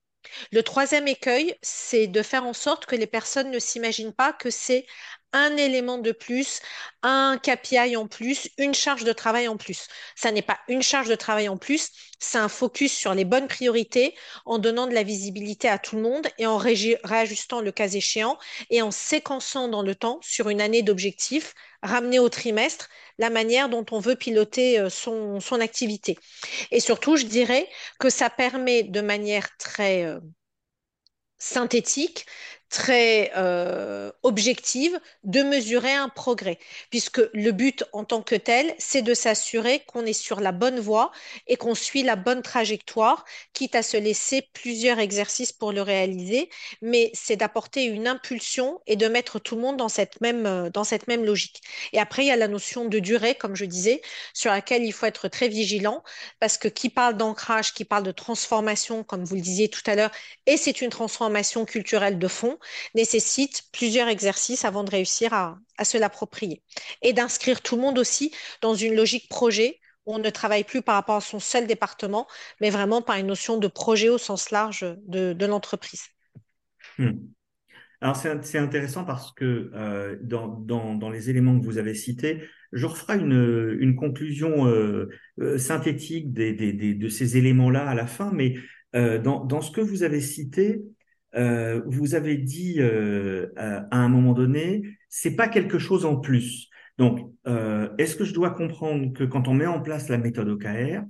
Le 0.53 0.63
troisième 0.63 1.07
écueil, 1.07 1.55
c'est 1.63 2.07
de 2.07 2.23
faire 2.23 2.45
en 2.45 2.55
sorte 2.55 2.87
que 2.87 2.97
les 2.97 3.07
personnes 3.07 3.51
ne 3.51 3.59
s'imaginent 3.59 4.15
pas 4.15 4.33
que 4.33 4.51
c'est 4.51 4.87
un 5.35 5.57
élément 5.57 5.99
de 5.99 6.13
plus, 6.13 6.61
un 7.03 7.39
KPI 7.43 7.97
en 7.97 8.07
plus, 8.07 8.49
une 8.57 8.73
charge 8.73 9.05
de 9.05 9.13
travail 9.13 9.49
en 9.49 9.57
plus. 9.57 9.89
Ça 10.15 10.31
n'est 10.31 10.43
pas 10.43 10.59
une 10.69 10.83
charge 10.83 11.09
de 11.09 11.17
travail 11.17 11.49
en 11.49 11.59
plus, 11.59 11.91
c'est 12.21 12.39
un 12.39 12.49
focus 12.49 12.93
sur 12.93 13.15
les 13.15 13.25
bonnes 13.25 13.49
priorités 13.49 14.15
en 14.47 14.59
donnant 14.59 14.87
de 14.87 14.95
la 14.95 15.03
visibilité 15.03 15.69
à 15.69 15.79
tout 15.79 15.97
le 15.97 16.03
monde 16.03 16.29
et 16.39 16.47
en 16.47 16.57
réajustant 16.57 17.61
le 17.61 17.73
cas 17.73 17.89
échéant 17.89 18.39
et 18.71 18.81
en 18.81 18.93
séquençant 18.93 19.69
dans 19.69 19.83
le 19.83 19.97
temps 19.97 20.21
sur 20.23 20.49
une 20.49 20.61
année 20.61 20.83
d'objectifs, 20.83 21.55
ramener 21.83 22.21
au 22.21 22.29
trimestre 22.29 22.89
la 23.19 23.29
manière 23.29 23.69
dont 23.69 23.85
on 23.91 23.99
veut 23.99 24.17
piloter 24.17 24.79
euh, 24.79 24.89
son, 24.89 25.61
activité. 25.61 26.17
Et 26.71 26.81
surtout, 26.81 27.17
je 27.17 27.27
dirais 27.27 27.69
que 27.99 28.09
ça 28.09 28.31
permet 28.31 28.85
de 28.85 29.01
manière 29.01 29.57
très 29.57 30.05
euh, 30.05 30.21
synthétique 31.39 32.27
très 32.75 33.31
euh, 33.37 34.11
objective 34.25 34.99
de 35.23 35.45
mesurer 35.45 35.93
un 35.93 36.09
progrès, 36.09 36.59
puisque 36.91 37.21
le 37.33 37.53
but 37.53 37.85
en 37.93 38.03
tant 38.03 38.21
que 38.21 38.35
tel, 38.35 38.75
c'est 38.79 39.01
de 39.01 39.15
s'assurer 39.15 39.85
qu'on 39.87 40.05
est 40.05 40.13
sur 40.13 40.41
la 40.41 40.51
bonne 40.51 40.81
voie 40.81 41.13
et 41.47 41.57
qu'on 41.57 41.77
suit 41.77 42.03
la 42.03 42.17
bonne 42.17 42.43
trajectoire, 42.43 43.25
quitte 43.53 43.77
à 43.77 43.85
se 43.85 43.97
laisser 43.97 44.49
plusieurs 44.55 44.99
exercices 44.99 45.53
pour 45.53 45.71
le 45.71 45.83
réaliser, 45.83 46.51
mais 46.83 47.13
c'est 47.15 47.37
d'apporter 47.37 47.85
une 47.85 48.09
impulsion 48.09 48.81
et 48.89 48.97
de 48.97 49.07
mettre 49.07 49.39
tout 49.39 49.55
le 49.55 49.63
monde 49.63 49.77
dans 49.77 49.89
cette 49.89 50.21
même, 50.21 50.45
euh, 50.45 50.69
dans 50.69 50.83
cette 50.83 51.07
même 51.07 51.25
logique. 51.25 51.63
Et 51.93 52.01
après, 52.01 52.25
il 52.25 52.27
y 52.27 52.33
a 52.33 52.37
la 52.37 52.49
notion 52.49 52.87
de 52.87 52.99
durée, 52.99 53.37
comme 53.37 53.55
je 53.55 53.67
disais, 53.67 54.03
sur 54.33 54.51
laquelle 54.51 54.83
il 54.85 54.93
faut 54.93 55.07
être 55.07 55.29
très 55.29 55.47
vigilant, 55.47 56.03
parce 56.41 56.59
que 56.59 56.67
qui 56.67 56.89
parle 56.89 57.17
d'ancrage, 57.17 57.73
qui 57.73 57.85
parle 57.85 58.03
de 58.03 58.11
transformation, 58.11 59.05
comme 59.05 59.25
vous 59.25 59.37
le 59.37 59.43
disiez 59.43 59.69
tout 59.69 59.83
à 59.87 59.95
l'heure, 59.95 60.11
et 60.47 60.57
c'est 60.57 60.81
une 60.81 60.91
transformation 60.91 61.65
culturelle 61.67 62.19
de 62.19 62.27
fond, 62.29 62.59
nécessite 62.95 63.65
plusieurs 63.73 64.09
exercices 64.09 64.65
avant 64.65 64.85
de 64.85 64.91
réussir 64.91 65.33
à, 65.33 65.59
se 65.85 65.99
l'approprier. 65.99 66.63
Et 67.03 67.13
d'inscrire 67.13 67.61
tout 67.63 67.77
le 67.77 67.83
monde 67.83 67.99
aussi 67.99 68.33
dans 68.61 68.75
une 68.75 68.95
logique 68.95 69.29
projet 69.29 69.81
où 70.07 70.15
on 70.15 70.19
ne 70.19 70.31
travaille 70.31 70.65
plus 70.65 70.83
par 70.83 70.97
rapport 70.97 71.17
à 71.17 71.21
son 71.21 71.41
seul 71.41 71.67
département, 71.67 72.27
mais 72.61 72.71
vraiment 72.71 73.03
par 73.03 73.17
une 73.17 73.27
notion 73.27 73.59
de 73.59 73.69
projet 73.69 74.09
au 74.09 74.19
sens 74.19 74.51
large 74.51 74.85
de, 75.07 75.47
l'entreprise. 75.47 76.05
Hmm. 76.99 77.13
Alors 78.05 78.17
c'est 78.17 78.59
intéressant 78.59 79.05
parce 79.05 79.33
que 79.33 79.71
euh, 79.73 80.17
dans, 80.21 81.11
les 81.11 81.31
éléments 81.31 81.59
que 81.59 81.65
vous 81.65 81.79
avez 81.79 81.95
cités, 81.95 82.43
je 82.73 82.85
referai 82.85 83.17
une, 83.17 83.97
conclusion 83.97 84.67
euh, 84.67 85.09
euh, 85.41 85.57
synthétique 85.57 86.35
de 86.35 87.09
ces 87.09 87.39
éléments-là 87.39 87.89
à 87.89 87.95
la 87.95 88.07
fin, 88.07 88.31
mais 88.33 88.57
dans, 88.93 89.61
ce 89.61 89.71
que 89.71 89.81
vous 89.81 90.03
avez 90.03 90.21
cité, 90.21 90.83
euh, 91.37 91.83
vous 91.87 92.15
avez 92.15 92.37
dit 92.37 92.77
euh, 92.79 93.49
à 93.57 93.99
un 93.99 94.09
moment 94.09 94.33
donné, 94.33 94.83
c'est 95.09 95.37
pas 95.37 95.49
quelque 95.49 95.79
chose 95.79 96.05
en 96.05 96.17
plus. 96.17 96.69
Donc, 96.97 97.33
est-ce 97.99 98.15
que 98.15 98.25
je 98.25 98.33
dois 98.33 98.51
comprendre 98.51 99.13
que 99.13 99.25
quand 99.25 99.49
on 99.49 99.55
met 99.55 99.67
en 99.67 99.81
place 99.81 100.09
la 100.09 100.17
méthode 100.17 100.49
OKR, 100.49 101.03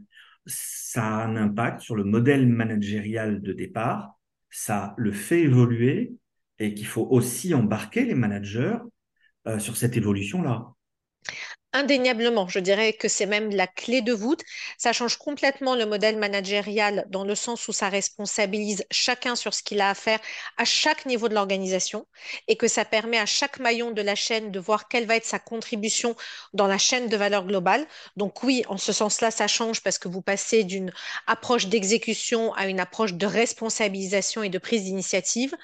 ça 0.47 1.05
a 1.05 1.27
un 1.27 1.37
impact 1.37 1.81
sur 1.81 1.95
le 1.95 2.05
modèle 2.05 2.49
managérial 2.49 3.43
de 3.43 3.53
départ, 3.53 4.19
ça 4.49 4.95
le 4.97 5.13
fait 5.13 5.43
évoluer 5.43 6.15
et 6.59 6.73
qu'il 6.73 6.87
faut 6.87 7.07
aussi 7.11 7.53
embarquer 7.53 8.07
les 8.07 8.15
managers 8.15 8.79
sur 9.59 9.77
cette 9.77 9.99
évolution-là? 9.99 10.74
Indéniablement, 11.77 12.47
je 12.47 12.61
dirais 12.61 12.93
que 12.93 13.09
c'est 13.09 13.27
même 13.27 13.51
la 13.51 13.67
clé 13.67 14.01
de 14.01 14.13
voûte. 14.13 14.43
Ça 14.79 14.93
change 14.93 15.17
complètement 15.17 15.75
le 15.75 15.87
modèle 15.87 16.17
managérial 16.17 17.05
dans 17.09 17.25
le 17.25 17.35
sens 17.35 17.67
où 17.67 17.73
ça 17.73 17.89
responsabilise 17.89 18.85
chacun 18.93 19.35
sur 19.35 19.53
ce 19.53 19.65
qu'il 19.65 19.81
a 19.81 19.91
à 19.91 19.95
faire 19.95 20.21
à 20.57 20.65
chaque 20.65 21.05
niveau 21.05 21.29
de 21.29 21.35
l'organisation 21.35 22.07
et 22.47 22.55
que 22.55 22.69
ça 22.69 22.85
permet 22.85 23.19
à 23.19 23.27
chaque 23.27 23.59
maillon 23.59 23.91
de 23.91 24.03
la 24.03 24.15
chaîne 24.15 24.53
de 24.53 24.61
voir 24.61 24.87
quelle 24.87 25.07
va 25.07 25.17
être 25.17 25.25
sa 25.25 25.41
contribution 25.41 26.15
dans 26.53 26.69
la 26.69 26.79
chaîne 26.79 27.09
de 27.09 27.17
valeur 27.17 27.45
globale. 27.45 27.85
Donc 28.17 28.45
oui, 28.45 28.63
en 28.69 28.77
ce 28.77 28.93
sens-là, 28.93 29.33
ça 29.33 29.49
change 29.49 29.83
parce 29.83 29.99
que 29.99 30.07
vous 30.07 30.23
passez 30.23 30.63
d'une 30.63 30.93
approche 31.27 31.67
d'exécution 31.67 32.55
à 32.55 32.69
une 32.69 32.79
approche 32.79 33.15
de 33.15 33.27
responsabilisation 33.27 34.45
et 34.45 34.49
de 34.49 34.59
prise 34.59 34.85
d'initiative. 34.85 35.57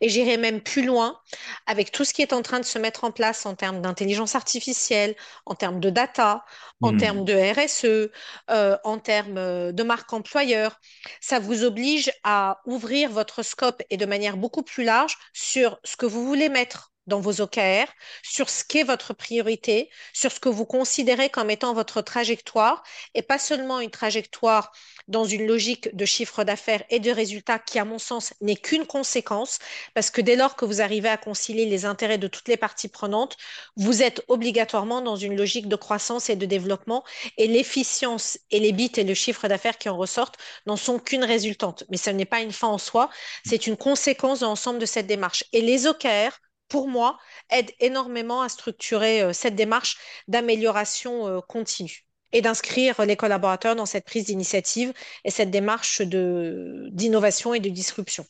Et 0.00 0.08
j'irai 0.08 0.38
même 0.38 0.60
plus 0.60 0.84
loin 0.84 1.20
avec 1.68 1.92
tout 1.92 2.04
ce 2.04 2.12
qui 2.12 2.22
est 2.22 2.32
en 2.32 2.42
train 2.42 2.58
de 2.58 2.64
se 2.64 2.80
mettre 2.80 3.04
en 3.04 3.12
place 3.12 3.46
en 3.46 3.54
termes 3.54 3.80
d'intelligence 3.80 4.34
artificielle, 4.34 5.14
termes 5.54 5.80
de 5.80 5.90
data, 5.90 6.44
en 6.80 6.92
hmm. 6.92 6.98
termes 6.98 7.24
de 7.24 7.34
RSE, 7.34 8.10
euh, 8.50 8.76
en 8.84 8.98
termes 8.98 9.38
euh, 9.38 9.72
de 9.72 9.82
marque 9.82 10.12
employeur. 10.12 10.78
Ça 11.20 11.38
vous 11.38 11.64
oblige 11.64 12.10
à 12.24 12.60
ouvrir 12.66 13.10
votre 13.10 13.42
scope 13.42 13.82
et 13.90 13.96
de 13.96 14.06
manière 14.06 14.36
beaucoup 14.36 14.62
plus 14.62 14.84
large 14.84 15.16
sur 15.32 15.78
ce 15.84 15.96
que 15.96 16.06
vous 16.06 16.26
voulez 16.26 16.48
mettre 16.48 16.91
dans 17.06 17.20
vos 17.20 17.40
OKR, 17.40 17.86
sur 18.22 18.48
ce 18.48 18.64
qu'est 18.64 18.84
votre 18.84 19.14
priorité, 19.14 19.90
sur 20.12 20.30
ce 20.32 20.40
que 20.40 20.48
vous 20.48 20.66
considérez 20.66 21.30
comme 21.30 21.50
étant 21.50 21.74
votre 21.74 22.00
trajectoire, 22.02 22.82
et 23.14 23.22
pas 23.22 23.38
seulement 23.38 23.80
une 23.80 23.90
trajectoire 23.90 24.72
dans 25.08 25.24
une 25.24 25.46
logique 25.46 25.94
de 25.94 26.04
chiffre 26.04 26.44
d'affaires 26.44 26.84
et 26.90 27.00
de 27.00 27.10
résultats 27.10 27.58
qui, 27.58 27.78
à 27.78 27.84
mon 27.84 27.98
sens, 27.98 28.34
n'est 28.40 28.56
qu'une 28.56 28.86
conséquence, 28.86 29.58
parce 29.94 30.10
que 30.10 30.20
dès 30.20 30.36
lors 30.36 30.56
que 30.56 30.64
vous 30.64 30.80
arrivez 30.80 31.08
à 31.08 31.16
concilier 31.16 31.66
les 31.66 31.84
intérêts 31.84 32.18
de 32.18 32.28
toutes 32.28 32.48
les 32.48 32.56
parties 32.56 32.88
prenantes, 32.88 33.36
vous 33.76 34.02
êtes 34.02 34.22
obligatoirement 34.28 35.00
dans 35.00 35.16
une 35.16 35.36
logique 35.36 35.68
de 35.68 35.76
croissance 35.76 36.30
et 36.30 36.36
de 36.36 36.46
développement, 36.46 37.04
et 37.36 37.48
l'efficience 37.48 38.38
et 38.50 38.60
les 38.60 38.72
bits 38.72 38.92
et 38.96 39.04
le 39.04 39.14
chiffre 39.14 39.48
d'affaires 39.48 39.78
qui 39.78 39.88
en 39.88 39.96
ressortent 39.96 40.38
n'en 40.66 40.76
sont 40.76 40.98
qu'une 40.98 41.24
résultante. 41.24 41.84
Mais 41.90 41.96
ce 41.96 42.10
n'est 42.10 42.24
pas 42.24 42.40
une 42.40 42.52
fin 42.52 42.68
en 42.68 42.78
soi, 42.78 43.10
c'est 43.44 43.66
une 43.66 43.76
conséquence 43.76 44.40
de 44.40 44.46
l'ensemble 44.46 44.78
de 44.78 44.86
cette 44.86 45.06
démarche. 45.06 45.44
Et 45.52 45.60
les 45.60 45.86
OKR, 45.86 46.38
pour 46.72 46.88
moi, 46.88 47.18
aident 47.50 47.70
énormément 47.80 48.40
à 48.40 48.48
structurer 48.48 49.22
euh, 49.22 49.34
cette 49.34 49.54
démarche 49.54 49.98
d'amélioration 50.26 51.28
euh, 51.28 51.40
continue 51.46 52.06
et 52.32 52.40
d'inscrire 52.40 53.04
les 53.04 53.14
collaborateurs 53.14 53.76
dans 53.76 53.84
cette 53.84 54.06
prise 54.06 54.24
d'initiative 54.24 54.94
et 55.26 55.30
cette 55.30 55.50
démarche 55.50 56.00
d'innovation 56.00 57.52
et 57.52 57.60
de 57.60 57.68
disruption. 57.68 58.24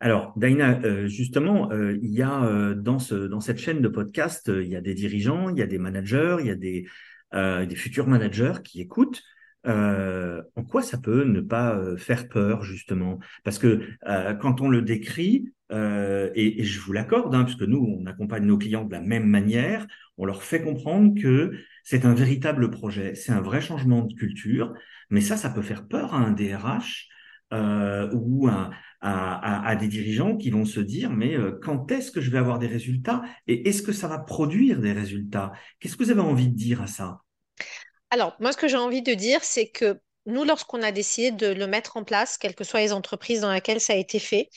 Alors, 0.00 0.34
Daina, 0.36 0.80
euh, 0.84 1.06
justement, 1.06 1.70
il 1.72 2.12
y 2.12 2.20
a 2.20 2.74
dans, 2.76 2.98
ce, 2.98 3.14
dans 3.14 3.40
cette 3.40 3.56
chaîne 3.56 3.80
de 3.80 3.88
podcast, 3.88 4.52
il 4.54 4.68
y 4.68 4.76
a 4.76 4.82
des 4.82 4.92
dirigeants, 4.92 5.48
il 5.48 5.58
y 5.58 5.62
a 5.62 5.66
des 5.66 5.78
managers, 5.78 6.36
il 6.40 6.46
y 6.46 6.50
a 6.50 7.64
des 7.64 7.76
futurs 7.76 8.06
managers 8.06 8.60
qui 8.62 8.82
écoutent. 8.82 9.22
en 9.64 10.64
quoi 10.68 10.82
ça 10.82 10.98
peut 10.98 11.24
ne 11.24 11.40
pas 11.40 11.80
faire 11.96 12.28
peur, 12.28 12.64
justement? 12.64 13.18
Parce 13.44 13.58
que 13.58 13.80
quand 14.42 14.60
on 14.60 14.68
le 14.68 14.82
décrit, 14.82 15.46
et, 15.72 16.60
et, 16.60 16.64
je 16.64 16.80
vous 16.80 16.92
l'accorde, 16.92 17.34
hein, 17.34 17.44
puisque 17.44 17.62
nous, 17.62 17.78
on 17.78 18.06
accompagne 18.06 18.44
nos 18.44 18.58
clients 18.58 18.84
de 18.84 18.92
la 18.92 19.00
même 19.00 19.26
manière, 19.26 19.86
on 20.18 20.24
leur 20.24 20.42
fait 20.42 20.62
comprendre 20.62 21.18
que 21.20 21.52
c'est 21.82 22.04
un 22.04 22.14
véritable 22.14 22.70
projet, 22.70 23.14
c'est 23.14 23.32
un 23.32 23.40
vrai 23.40 23.60
changement 23.60 24.02
de 24.02 24.12
culture, 24.14 24.74
mais 25.10 25.20
ça, 25.20 25.36
ça 25.36 25.50
peut 25.50 25.62
faire 25.62 25.88
peur 25.88 26.14
à 26.14 26.18
un 26.18 26.32
DRH 26.32 27.08
euh, 27.52 28.10
ou 28.12 28.48
à, 28.48 28.70
à, 29.02 29.76
des 29.76 29.88
dirigeants 29.88 30.36
qui 30.36 30.50
vont 30.50 30.64
se 30.64 30.80
dire, 30.80 31.10
mais 31.10 31.36
euh, 31.36 31.58
quand 31.60 31.90
est-ce 31.90 32.10
que 32.10 32.20
je 32.20 32.30
vais 32.30 32.38
avoir 32.38 32.58
des 32.58 32.68
résultats 32.68 33.22
et 33.46 33.68
est-ce 33.68 33.82
que 33.82 33.92
ça 33.92 34.08
va 34.08 34.18
produire 34.18 34.80
des 34.80 34.92
résultats? 34.92 35.52
Qu'est-ce 35.80 35.96
que 35.96 36.04
vous 36.04 36.10
avez 36.10 36.20
envie 36.20 36.48
de 36.48 36.54
dire 36.54 36.80
à 36.80 36.86
ça? 36.86 37.20
Alors, 38.10 38.36
moi, 38.40 38.52
ce 38.52 38.56
que 38.56 38.68
j'ai 38.68 38.76
envie 38.76 39.02
de 39.02 39.14
dire, 39.14 39.42
c'est 39.42 39.68
que 39.68 39.98
nous, 40.26 40.44
lorsqu'on 40.44 40.82
a 40.82 40.92
décidé 40.92 41.30
de 41.32 41.48
le 41.48 41.66
mettre 41.66 41.96
en 41.96 42.04
place, 42.04 42.38
quelles 42.38 42.54
que 42.54 42.64
soient 42.64 42.80
les 42.80 42.92
entreprises 42.92 43.40
dans 43.40 43.52
lesquelles 43.52 43.80
ça 43.80 43.94
a 43.94 43.96
été 43.96 44.18
fait, 44.18 44.48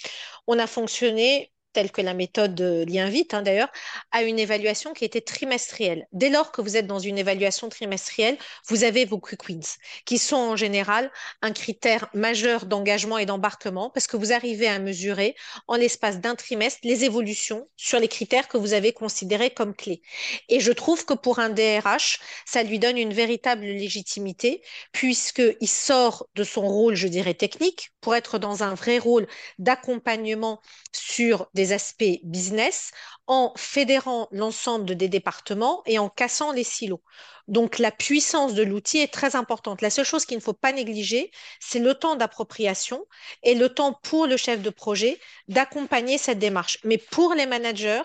on 0.48 0.60
a 0.60 0.68
fonctionné 0.68 1.52
telle 1.76 1.92
que 1.92 2.02
la 2.02 2.14
méthode 2.14 2.60
l'y 2.88 3.00
invite 3.00 3.34
hein, 3.34 3.42
d'ailleurs, 3.42 3.70
à 4.14 4.24
une 4.24 4.40
évaluation 4.40 4.94
qui 4.94 5.04
était 5.04 5.20
trimestrielle. 5.20 6.08
Dès 6.14 6.30
lors 6.30 6.54
que 6.54 6.62
vous 6.62 6.78
êtes 6.78 6.88
dans 6.88 7.00
une 7.00 7.18
évaluation 7.18 7.68
trimestrielle, 7.68 8.38
vous 8.70 8.86
avez 8.86 9.04
vos 9.04 9.20
quick 9.20 9.50
wins, 9.50 9.76
qui 10.06 10.18
sont 10.18 10.38
en 10.38 10.56
général 10.56 11.12
un 11.42 11.52
critère 11.52 12.08
majeur 12.14 12.66
d'engagement 12.66 13.18
et 13.18 13.26
d'embarquement, 13.26 13.90
parce 13.90 14.08
que 14.08 14.16
vous 14.16 14.32
arrivez 14.32 14.68
à 14.68 14.80
mesurer 14.80 15.36
en 15.68 15.76
l'espace 15.76 16.22
d'un 16.22 16.36
trimestre 16.36 16.80
les 16.84 17.04
évolutions 17.04 17.68
sur 17.76 18.00
les 18.00 18.08
critères 18.08 18.48
que 18.48 18.58
vous 18.58 18.72
avez 18.72 18.94
considérés 18.94 19.50
comme 19.50 19.76
clés. 19.76 20.02
Et 20.48 20.62
je 20.62 20.72
trouve 20.72 21.06
que 21.06 21.14
pour 21.14 21.40
un 21.40 21.50
DRH, 21.50 22.20
ça 22.46 22.64
lui 22.64 22.80
donne 22.80 22.98
une 22.98 23.14
véritable 23.14 23.66
légitimité, 23.66 24.62
puisqu'il 24.94 25.68
sort 25.68 26.28
de 26.36 26.46
son 26.46 26.66
rôle, 26.66 26.96
je 26.96 27.10
dirais, 27.10 27.34
technique, 27.34 27.92
pour 28.00 28.16
être 28.16 28.40
dans 28.40 28.64
un 28.64 28.76
vrai 28.76 28.98
rôle 28.98 29.28
d'accompagnement 29.60 30.62
sur 30.94 31.48
des 31.54 31.65
aspects 31.72 32.20
business 32.24 32.92
en 33.28 33.54
fédérant 33.56 34.28
l'ensemble 34.32 34.96
des 34.96 35.08
départements 35.08 35.82
et 35.86 36.00
en 36.00 36.10
cassant 36.10 36.52
les 36.52 36.64
silos. 36.64 37.02
Donc 37.48 37.80
la 37.80 37.92
puissance 37.92 38.54
de 38.54 38.64
l'outil 38.64 39.00
est 39.00 39.14
très 39.14 39.36
importante. 39.36 39.82
La 39.82 39.90
seule 39.90 40.06
chose 40.06 40.26
qu'il 40.26 40.38
ne 40.38 40.42
faut 40.42 40.54
pas 40.54 40.72
négliger, 40.72 41.32
c'est 41.60 41.80
le 41.80 41.94
temps 41.94 42.16
d'appropriation 42.16 43.06
et 43.44 43.56
le 43.56 43.70
temps 43.70 43.94
pour 44.04 44.28
le 44.28 44.38
chef 44.38 44.62
de 44.62 44.70
projet 44.70 45.20
d'accompagner 45.48 46.18
cette 46.18 46.40
démarche. 46.40 46.80
Mais 46.84 46.98
pour 46.98 47.34
les 47.34 47.46
managers, 47.46 48.02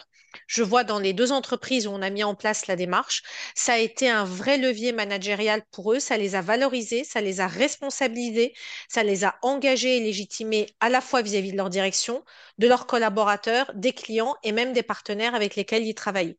je 0.47 0.63
vois 0.63 0.85
dans 0.85 0.99
les 0.99 1.13
deux 1.13 1.33
entreprises 1.33 1.87
où 1.87 1.91
on 1.91 2.03
a 2.03 2.11
mis 2.11 2.25
en 2.25 2.35
place 2.35 2.67
la 2.67 2.77
démarche, 2.77 3.23
ça 3.55 3.75
a 3.75 3.79
été 3.79 4.09
un 4.09 4.25
vrai 4.25 4.59
levier 4.59 4.93
managérial 4.93 5.63
pour 5.71 5.93
eux, 5.93 6.01
ça 6.01 6.17
les 6.17 6.35
a 6.35 6.43
valorisés, 6.43 7.05
ça 7.05 7.21
les 7.21 7.41
a 7.41 7.47
responsabilisés, 7.47 8.55
ça 8.89 9.03
les 9.03 9.25
a 9.25 9.37
engagés 9.43 9.97
et 9.97 10.01
légitimés 10.01 10.67
à 10.81 10.89
la 10.89 11.01
fois 11.01 11.23
vis-à-vis 11.23 11.53
de 11.53 11.57
leur 11.57 11.71
direction, 11.71 12.25
de 12.59 12.69
leurs 12.69 12.87
collaborateurs, 12.87 13.71
des 13.75 13.93
clients 13.93 14.37
et 14.43 14.53
même 14.53 14.73
des 14.73 14.83
partenaires 14.83 15.35
avec 15.35 15.57
lesquels 15.57 15.87
ils 15.87 15.95
travaillent. 15.95 16.37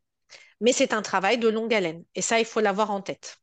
Mais 0.61 0.73
c'est 0.73 0.93
un 0.93 1.01
travail 1.01 1.37
de 1.37 1.49
longue 1.49 1.73
haleine 1.73 2.03
et 2.15 2.21
ça, 2.21 2.39
il 2.39 2.45
faut 2.45 2.61
l'avoir 2.61 2.91
en 2.91 3.01
tête. 3.01 3.39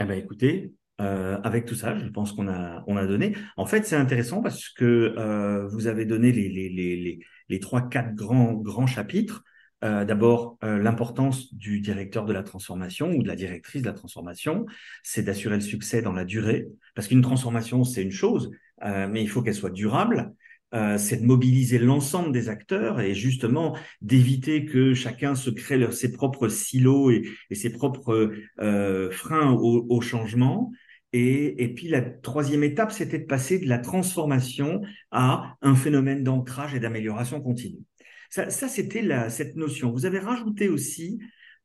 Eh 0.00 0.04
ben, 0.04 0.18
écoutez, 0.18 0.74
euh, 1.00 1.38
avec 1.42 1.66
tout 1.66 1.74
ça, 1.74 1.96
je 1.98 2.08
pense 2.08 2.32
qu'on 2.32 2.48
a, 2.48 2.84
on 2.86 2.96
a 2.96 3.06
donné. 3.06 3.34
En 3.56 3.66
fait, 3.66 3.84
c'est 3.86 3.96
intéressant 3.96 4.42
parce 4.42 4.68
que 4.68 5.14
euh, 5.18 5.66
vous 5.68 5.86
avez 5.86 6.04
donné 6.06 6.32
les, 6.32 6.48
les, 6.48 6.68
les, 6.68 7.18
les 7.48 7.60
trois, 7.60 7.88
quatre 7.88 8.14
grands, 8.14 8.54
grands 8.54 8.86
chapitres. 8.86 9.42
Euh, 9.84 10.06
D'abord, 10.06 10.56
euh, 10.64 10.78
l'importance 10.78 11.54
du 11.54 11.80
directeur 11.80 12.24
de 12.24 12.32
la 12.32 12.42
transformation 12.42 13.10
ou 13.10 13.22
de 13.22 13.28
la 13.28 13.36
directrice 13.36 13.82
de 13.82 13.86
la 13.86 13.92
transformation, 13.92 14.64
c'est 15.02 15.22
d'assurer 15.22 15.56
le 15.56 15.60
succès 15.60 16.00
dans 16.00 16.14
la 16.14 16.24
durée. 16.24 16.66
Parce 16.94 17.08
qu'une 17.08 17.20
transformation, 17.20 17.84
c'est 17.84 18.02
une 18.02 18.10
chose, 18.10 18.50
euh, 18.82 19.06
mais 19.06 19.22
il 19.22 19.28
faut 19.28 19.42
qu'elle 19.42 19.54
soit 19.54 19.70
durable. 19.70 20.32
Euh, 20.74 20.98
c'est 20.98 21.18
de 21.18 21.26
mobiliser 21.26 21.78
l'ensemble 21.78 22.32
des 22.32 22.48
acteurs 22.48 23.00
et 23.00 23.14
justement 23.14 23.76
d'éviter 24.00 24.64
que 24.64 24.94
chacun 24.94 25.34
se 25.36 25.48
crée 25.50 25.78
leur, 25.78 25.92
ses 25.92 26.10
propres 26.10 26.48
silos 26.48 27.10
et, 27.10 27.22
et 27.50 27.54
ses 27.54 27.70
propres 27.70 28.32
euh, 28.60 29.10
freins 29.10 29.52
au, 29.52 29.86
au 29.88 30.00
changement. 30.00 30.72
Et, 31.12 31.62
et, 31.62 31.72
puis 31.72 31.88
la 31.88 32.02
troisième 32.02 32.64
étape, 32.64 32.92
c'était 32.92 33.18
de 33.18 33.26
passer 33.26 33.58
de 33.58 33.68
la 33.68 33.78
transformation 33.78 34.82
à 35.10 35.56
un 35.62 35.74
phénomène 35.74 36.24
d'ancrage 36.24 36.74
et 36.74 36.80
d'amélioration 36.80 37.40
continue. 37.40 37.84
Ça, 38.30 38.50
ça 38.50 38.68
c'était 38.68 39.06
cette 39.30 39.56
notion. 39.56 39.92
Vous 39.92 40.04
avez 40.04 40.18
rajouté 40.18 40.68
aussi 40.68 41.18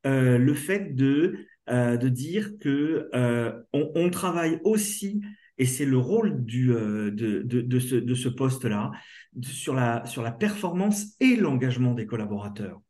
euh, 0.05 0.37
le 0.37 0.53
fait 0.53 0.95
de, 0.95 1.35
euh, 1.69 1.97
de 1.97 2.09
dire 2.09 2.51
que 2.59 3.09
euh, 3.13 3.51
on, 3.73 4.09
travaille 4.09 4.59
aussi 4.63 5.21
et 5.57 5.65
c'est 5.65 5.85
le 5.85 5.97
rôle 5.97 6.45
de, 6.45 7.09
de, 7.09 7.41
de, 7.41 7.79
ce, 7.79 7.95
de 7.95 8.15
ce 8.15 8.29
poste-là 8.29 8.91
sur 9.43 9.75
la, 9.75 10.05
sur 10.05 10.23
la 10.23 10.31
performance 10.31 11.15
et 11.19 11.35
l'engagement 11.35 11.93
des 11.93 12.05
collaborateurs. 12.05 12.81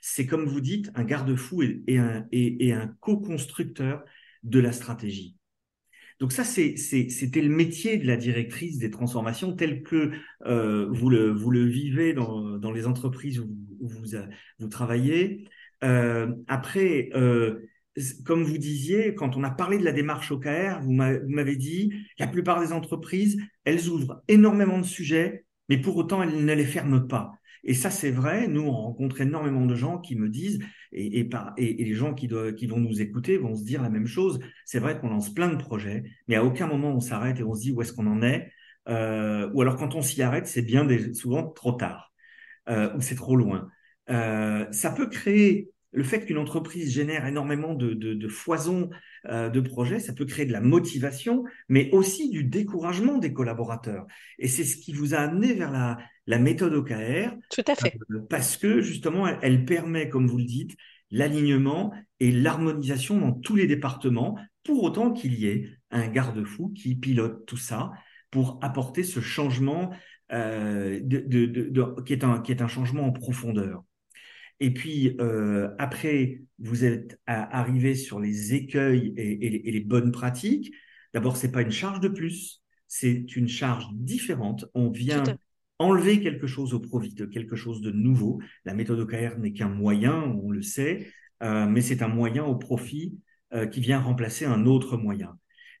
C'est 0.00 0.26
comme 0.26 0.46
vous 0.46 0.60
dites, 0.60 0.90
un 0.94 1.04
garde-fou 1.04 1.62
et, 1.62 1.82
et, 1.86 2.68
et 2.68 2.72
un 2.72 2.88
co-constructeur 3.00 4.04
de 4.42 4.60
la 4.60 4.72
stratégie. 4.72 5.36
Donc 6.20 6.32
ça, 6.32 6.44
c'était 6.44 7.40
le 7.40 7.48
métier 7.48 7.96
de 7.96 8.06
la 8.06 8.18
directrice 8.18 8.78
des 8.78 8.90
transformations 8.90 9.56
tel 9.56 9.82
que 9.82 10.10
euh, 10.44 10.86
vous, 10.90 11.08
le, 11.08 11.64
vivez 11.64 12.12
dans, 12.12 12.72
les 12.72 12.86
entreprises 12.86 13.40
où, 13.40 13.48
vous, 13.80 14.04
vous 14.58 14.68
travaillez. 14.68 15.48
Euh, 15.82 16.30
après, 16.46 17.08
euh, 17.14 17.60
comme 18.26 18.44
vous 18.44 18.58
disiez, 18.58 19.14
quand 19.14 19.38
on 19.38 19.44
a 19.44 19.50
parlé 19.50 19.78
de 19.78 19.84
la 19.84 19.92
démarche 19.92 20.30
OKR, 20.30 20.80
vous 20.82 20.92
m'avez 20.92 21.56
dit, 21.56 21.94
la 22.18 22.26
plupart 22.26 22.60
des 22.60 22.74
entreprises, 22.74 23.38
elles 23.64 23.88
ouvrent 23.88 24.22
énormément 24.28 24.78
de 24.78 24.84
sujets, 24.84 25.46
mais 25.70 25.78
pour 25.78 25.96
autant, 25.96 26.22
elles 26.22 26.44
ne 26.44 26.54
les 26.54 26.66
ferment 26.66 27.00
pas. 27.00 27.39
Et 27.64 27.74
ça, 27.74 27.90
c'est 27.90 28.10
vrai. 28.10 28.48
Nous, 28.48 28.62
on 28.62 28.72
rencontre 28.72 29.20
énormément 29.20 29.66
de 29.66 29.74
gens 29.74 29.98
qui 29.98 30.16
me 30.16 30.28
disent, 30.28 30.60
et, 30.92 31.24
par, 31.24 31.52
et, 31.56 31.84
les 31.84 31.94
gens 31.94 32.14
qui 32.14 32.26
vont 32.26 32.78
nous 32.78 33.00
écouter 33.00 33.36
vont 33.36 33.54
se 33.54 33.64
dire 33.64 33.82
la 33.82 33.90
même 33.90 34.06
chose. 34.06 34.40
C'est 34.64 34.78
vrai 34.78 34.98
qu'on 34.98 35.08
lance 35.08 35.32
plein 35.32 35.48
de 35.48 35.56
projets, 35.56 36.04
mais 36.28 36.36
à 36.36 36.44
aucun 36.44 36.66
moment 36.66 36.90
on 36.90 37.00
s'arrête 37.00 37.40
et 37.40 37.44
on 37.44 37.54
se 37.54 37.60
dit 37.62 37.72
où 37.72 37.82
est-ce 37.82 37.92
qu'on 37.92 38.06
en 38.06 38.22
est. 38.22 38.50
Euh, 38.88 39.50
ou 39.54 39.62
alors 39.62 39.76
quand 39.76 39.94
on 39.94 40.02
s'y 40.02 40.22
arrête, 40.22 40.46
c'est 40.46 40.62
bien 40.62 40.84
des, 40.84 41.14
souvent 41.14 41.48
trop 41.48 41.72
tard, 41.72 42.12
euh, 42.68 42.94
ou 42.96 43.00
c'est 43.00 43.14
trop 43.14 43.36
loin. 43.36 43.68
Euh, 44.10 44.66
ça 44.72 44.90
peut 44.90 45.08
créer 45.08 45.70
le 45.92 46.04
fait 46.04 46.24
qu'une 46.24 46.38
entreprise 46.38 46.92
génère 46.92 47.26
énormément 47.26 47.74
de, 47.74 47.94
de, 47.94 48.28
euh, 49.26 49.48
de 49.48 49.60
projets, 49.60 49.98
ça 49.98 50.12
peut 50.12 50.24
créer 50.24 50.46
de 50.46 50.52
la 50.52 50.60
motivation, 50.60 51.44
mais 51.68 51.90
aussi 51.92 52.30
du 52.30 52.44
découragement 52.44 53.18
des 53.18 53.32
collaborateurs. 53.32 54.06
Et 54.38 54.48
c'est 54.48 54.64
ce 54.64 54.76
qui 54.76 54.92
vous 54.92 55.14
a 55.14 55.18
amené 55.18 55.52
vers 55.52 55.70
la, 55.70 55.98
la 56.26 56.38
méthode 56.38 56.74
OKR. 56.74 57.34
Tout 57.50 57.64
à 57.66 57.74
fait. 57.74 57.98
Euh, 58.10 58.20
parce 58.28 58.56
que 58.56 58.80
justement, 58.80 59.26
elle, 59.26 59.38
elle, 59.42 59.64
permet, 59.64 60.08
comme 60.08 60.26
vous 60.26 60.38
le 60.38 60.44
dites, 60.44 60.76
l'alignement 61.10 61.92
et 62.20 62.30
l'harmonisation 62.30 63.18
dans 63.18 63.32
tous 63.32 63.56
les 63.56 63.66
départements, 63.66 64.38
pour 64.64 64.82
autant 64.84 65.12
qu'il 65.12 65.34
y 65.34 65.46
ait 65.46 65.68
un 65.90 66.06
garde-fou 66.06 66.68
qui 66.68 66.94
pilote 66.94 67.46
tout 67.46 67.56
ça 67.56 67.90
pour 68.30 68.58
apporter 68.62 69.02
ce 69.02 69.20
changement 69.20 69.90
euh, 70.32 71.00
de, 71.02 71.18
de, 71.18 71.46
de, 71.46 72.02
qui, 72.02 72.12
est 72.12 72.22
un, 72.22 72.40
qui 72.40 72.52
est 72.52 72.62
un 72.62 72.68
changement 72.68 73.06
en 73.06 73.12
profondeur. 73.12 73.82
Et 74.60 74.72
puis, 74.72 75.16
euh, 75.20 75.70
après, 75.78 76.42
vous 76.58 76.84
êtes 76.84 77.18
arrivé 77.26 77.94
sur 77.94 78.20
les 78.20 78.54
écueils 78.54 79.14
et, 79.16 79.32
et, 79.32 79.68
et 79.68 79.72
les 79.72 79.80
bonnes 79.80 80.12
pratiques. 80.12 80.72
D'abord, 81.14 81.36
c'est 81.36 81.50
pas 81.50 81.62
une 81.62 81.70
charge 81.70 82.00
de 82.00 82.08
plus, 82.08 82.62
c'est 82.86 83.36
une 83.36 83.48
charge 83.48 83.86
différente. 83.92 84.66
On 84.74 84.90
vient 84.90 85.24
enlever 85.80 86.20
quelque 86.20 86.46
chose 86.46 86.74
au 86.74 86.78
profit 86.78 87.14
de 87.14 87.24
quelque 87.24 87.56
chose 87.56 87.80
de 87.80 87.90
nouveau. 87.90 88.40
La 88.66 88.74
méthode 88.74 89.00
OKR 89.00 89.38
n'est 89.38 89.52
qu'un 89.52 89.70
moyen, 89.70 90.36
on 90.42 90.50
le 90.50 90.60
sait, 90.60 91.08
euh, 91.42 91.66
mais 91.66 91.80
c'est 91.80 92.02
un 92.02 92.08
moyen 92.08 92.44
au 92.44 92.54
profit 92.54 93.18
euh, 93.54 93.66
qui 93.66 93.80
vient 93.80 93.98
remplacer 93.98 94.44
un 94.44 94.66
autre 94.66 94.98
moyen. 94.98 95.38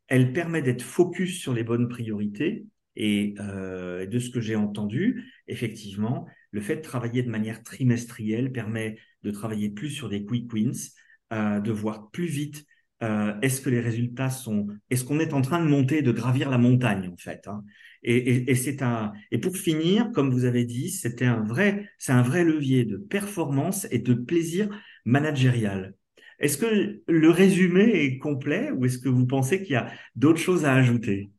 Elle 0.08 0.32
permet 0.32 0.62
d'être 0.62 0.82
focus 0.82 1.38
sur 1.38 1.52
les 1.52 1.64
bonnes 1.64 1.88
priorités 1.88 2.64
et 2.96 3.34
euh, 3.40 4.06
de 4.06 4.18
ce 4.18 4.30
que 4.30 4.40
j'ai 4.40 4.56
entendu, 4.56 5.30
effectivement, 5.46 6.26
le 6.52 6.60
fait 6.60 6.76
de 6.76 6.82
travailler 6.82 7.22
de 7.22 7.30
manière 7.30 7.62
trimestrielle 7.62 8.52
permet 8.52 8.98
de 9.22 9.30
travailler 9.30 9.70
plus 9.70 9.90
sur 9.90 10.08
des 10.08 10.24
quick 10.24 10.52
wins, 10.52 10.90
euh, 11.32 11.60
de 11.60 11.72
voir 11.72 12.10
plus 12.10 12.26
vite 12.26 12.64
euh, 13.02 13.34
est-ce 13.40 13.60
que 13.60 13.70
les 13.70 13.80
résultats 13.80 14.30
sont, 14.30 14.66
est-ce 14.90 15.04
qu'on 15.04 15.20
est 15.20 15.32
en 15.32 15.40
train 15.40 15.62
de 15.64 15.68
monter, 15.68 16.02
de 16.02 16.12
gravir 16.12 16.50
la 16.50 16.58
montagne 16.58 17.08
en 17.08 17.16
fait. 17.16 17.46
Hein 17.48 17.64
et, 18.02 18.16
et, 18.16 18.50
et 18.50 18.54
c'est 18.54 18.82
un, 18.82 19.12
et 19.30 19.38
pour 19.38 19.56
finir, 19.56 20.10
comme 20.12 20.30
vous 20.30 20.44
avez 20.44 20.64
dit, 20.64 20.90
c'était 20.90 21.26
un 21.26 21.42
vrai, 21.44 21.88
c'est 21.98 22.12
un 22.12 22.22
vrai 22.22 22.44
levier 22.44 22.84
de 22.84 22.96
performance 22.96 23.86
et 23.90 23.98
de 23.98 24.14
plaisir 24.14 24.68
managérial. 25.04 25.94
Est-ce 26.38 26.56
que 26.58 27.02
le 27.06 27.30
résumé 27.30 27.82
est 28.04 28.18
complet 28.18 28.70
ou 28.70 28.84
est-ce 28.86 28.98
que 28.98 29.08
vous 29.08 29.26
pensez 29.26 29.62
qu'il 29.62 29.72
y 29.72 29.76
a 29.76 29.90
d'autres 30.16 30.40
choses 30.40 30.64
à 30.64 30.74
ajouter? 30.74 31.30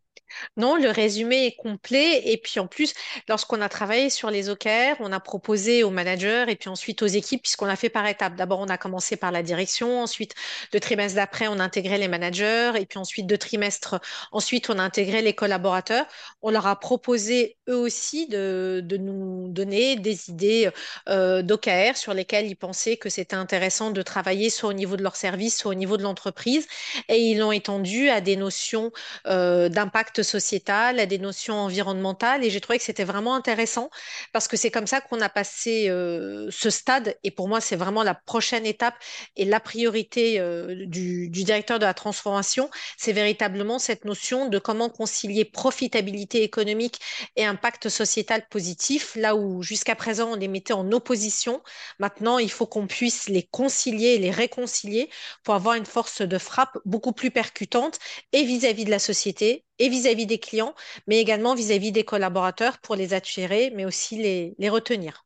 Non, 0.57 0.75
le 0.75 0.89
résumé 0.89 1.45
est 1.45 1.55
complet. 1.55 2.21
Et 2.25 2.37
puis 2.37 2.59
en 2.59 2.67
plus, 2.67 2.93
lorsqu'on 3.27 3.61
a 3.61 3.69
travaillé 3.69 4.09
sur 4.09 4.29
les 4.29 4.49
OKR, 4.49 4.95
on 4.99 5.11
a 5.11 5.19
proposé 5.19 5.83
aux 5.83 5.89
managers 5.89 6.45
et 6.47 6.55
puis 6.55 6.69
ensuite 6.69 7.01
aux 7.01 7.07
équipes, 7.07 7.41
puisqu'on 7.43 7.67
a 7.67 7.75
fait 7.75 7.89
par 7.89 8.05
étapes. 8.07 8.35
D'abord, 8.35 8.59
on 8.59 8.67
a 8.67 8.77
commencé 8.77 9.15
par 9.15 9.31
la 9.31 9.43
direction. 9.43 10.01
Ensuite, 10.01 10.33
deux 10.71 10.79
trimestres 10.79 11.15
d'après, 11.15 11.47
on 11.47 11.59
a 11.59 11.63
intégré 11.63 11.97
les 11.97 12.07
managers. 12.07 12.73
Et 12.79 12.85
puis 12.85 12.99
ensuite, 12.99 13.27
deux 13.27 13.37
trimestres, 13.37 13.99
ensuite, 14.31 14.69
on 14.69 14.79
a 14.79 14.83
intégré 14.83 15.21
les 15.21 15.33
collaborateurs. 15.33 16.05
On 16.41 16.51
leur 16.51 16.67
a 16.67 16.79
proposé 16.79 17.57
eux 17.69 17.77
aussi 17.77 18.27
de, 18.27 18.83
nous 18.99 19.47
donner 19.49 19.95
des 19.95 20.29
idées 20.29 20.69
euh, 21.09 21.41
d'OKR 21.41 21.95
sur 21.95 22.13
lesquelles 22.13 22.47
ils 22.47 22.55
pensaient 22.55 22.97
que 22.97 23.09
c'était 23.09 23.35
intéressant 23.35 23.91
de 23.91 24.01
travailler 24.01 24.49
soit 24.49 24.69
au 24.69 24.73
niveau 24.73 24.97
de 24.97 25.03
leur 25.03 25.15
service, 25.15 25.57
soit 25.57 25.71
au 25.71 25.75
niveau 25.75 25.97
de 25.97 26.03
l'entreprise. 26.03 26.67
Et 27.07 27.17
ils 27.17 27.37
l'ont 27.37 27.51
étendu 27.51 28.09
à 28.09 28.21
des 28.21 28.35
notions 28.35 28.91
euh, 29.27 29.69
d'impact 29.69 30.20
sociétale, 30.23 30.99
à 30.99 31.05
des 31.05 31.17
notions 31.17 31.55
environnementales. 31.55 32.43
Et 32.43 32.49
j'ai 32.49 32.61
trouvé 32.61 32.79
que 32.79 32.85
c'était 32.85 33.03
vraiment 33.03 33.35
intéressant 33.35 33.89
parce 34.33 34.47
que 34.47 34.57
c'est 34.57 34.71
comme 34.71 34.87
ça 34.87 35.01
qu'on 35.01 35.21
a 35.21 35.29
passé 35.29 35.89
euh, 35.89 36.47
ce 36.51 36.69
stade. 36.69 37.15
Et 37.23 37.31
pour 37.31 37.47
moi, 37.47 37.61
c'est 37.61 37.75
vraiment 37.75 38.03
la 38.03 38.15
prochaine 38.15 38.65
étape 38.65 38.95
et 39.35 39.45
la 39.45 39.59
priorité 39.59 40.39
euh, 40.39 40.85
du, 40.85 41.29
directeur 41.29 41.79
de 41.79 41.85
la 41.85 41.93
transformation. 41.93 42.69
C'est 42.97 43.13
véritablement 43.13 43.79
cette 43.79 44.05
notion 44.05 44.47
de 44.47 44.59
comment 44.59 44.89
concilier 44.89 45.45
profitabilité 45.45 46.43
économique 46.43 46.99
et 47.35 47.45
impact 47.45 47.89
sociétal 47.89 48.45
positif. 48.49 49.15
Là 49.15 49.35
où 49.35 49.61
jusqu'à 49.61 49.95
présent, 49.95 50.31
on 50.31 50.35
les 50.35 50.47
mettait 50.47 50.73
en 50.73 50.91
opposition. 50.91 51.61
Maintenant, 51.99 52.37
il 52.37 52.51
faut 52.51 52.65
qu'on 52.65 52.87
puisse 52.87 53.29
les 53.29 53.43
concilier 53.43 54.17
les 54.17 54.31
réconcilier 54.31 55.09
pour 55.43 55.55
avoir 55.55 55.75
une 55.75 55.85
force 55.85 56.21
de 56.21 56.37
frappe 56.37 56.77
beaucoup 56.85 57.11
plus 57.13 57.31
percutante 57.31 57.99
et 58.33 58.43
vis-à-vis 58.43 58.83
-vis 58.83 58.85
de 58.85 58.91
la 58.91 58.99
société 58.99 59.65
et 59.81 59.89
vis-à-vis 59.89 60.25
des 60.25 60.39
clients, 60.39 60.75
mais 61.07 61.19
également 61.19 61.55
vis-à-vis 61.55 61.91
des 61.91 62.03
collaborateurs 62.03 62.79
pour 62.79 62.95
les 62.95 63.13
attirer, 63.13 63.71
mais 63.75 63.85
aussi 63.85 64.15
les, 64.15 64.55
les 64.57 64.69
retenir. 64.69 65.25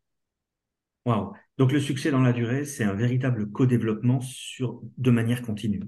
Wow. 1.05 1.33
Donc 1.57 1.71
le 1.71 1.79
succès 1.79 2.09
dans 2.09 2.21
la 2.21 2.33
durée, 2.33 2.65
c'est 2.65 2.83
un 2.83 2.93
véritable 2.93 3.51
co-développement 3.51 4.21
sur 4.21 4.81
de 4.97 5.11
manière 5.11 5.41
continue. 5.41 5.83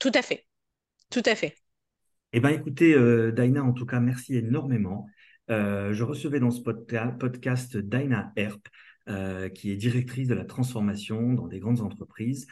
Tout 0.00 0.12
à 0.14 0.22
fait. 0.22 0.46
Tout 1.10 1.22
à 1.26 1.34
fait. 1.34 1.56
Eh 2.32 2.40
bien, 2.40 2.50
écoutez, 2.50 2.94
euh, 2.94 3.30
Daina, 3.30 3.62
en 3.62 3.72
tout 3.72 3.86
cas, 3.86 4.00
merci 4.00 4.36
énormément. 4.36 5.06
Euh, 5.50 5.92
je 5.92 6.02
recevais 6.04 6.40
dans 6.40 6.50
ce 6.50 6.62
podcast 6.62 7.76
Daina 7.76 8.32
Herp, 8.36 8.66
euh, 9.08 9.48
qui 9.48 9.70
est 9.70 9.76
directrice 9.76 10.28
de 10.28 10.34
la 10.34 10.44
transformation 10.44 11.34
dans 11.34 11.46
des 11.46 11.60
grandes 11.60 11.80
entreprises. 11.80 12.46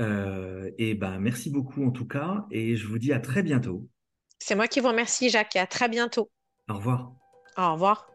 Euh, 0.00 0.70
et 0.78 0.94
ben, 0.94 1.18
merci 1.18 1.50
beaucoup 1.50 1.84
en 1.84 1.90
tout 1.90 2.06
cas, 2.06 2.46
et 2.50 2.76
je 2.76 2.86
vous 2.86 2.98
dis 2.98 3.12
à 3.12 3.20
très 3.20 3.42
bientôt. 3.42 3.88
C'est 4.38 4.54
moi 4.54 4.68
qui 4.68 4.80
vous 4.80 4.88
remercie, 4.88 5.30
Jacques, 5.30 5.56
et 5.56 5.60
à 5.60 5.66
très 5.66 5.88
bientôt. 5.88 6.30
Au 6.68 6.74
revoir. 6.74 7.12
Au 7.56 7.72
revoir. 7.72 8.08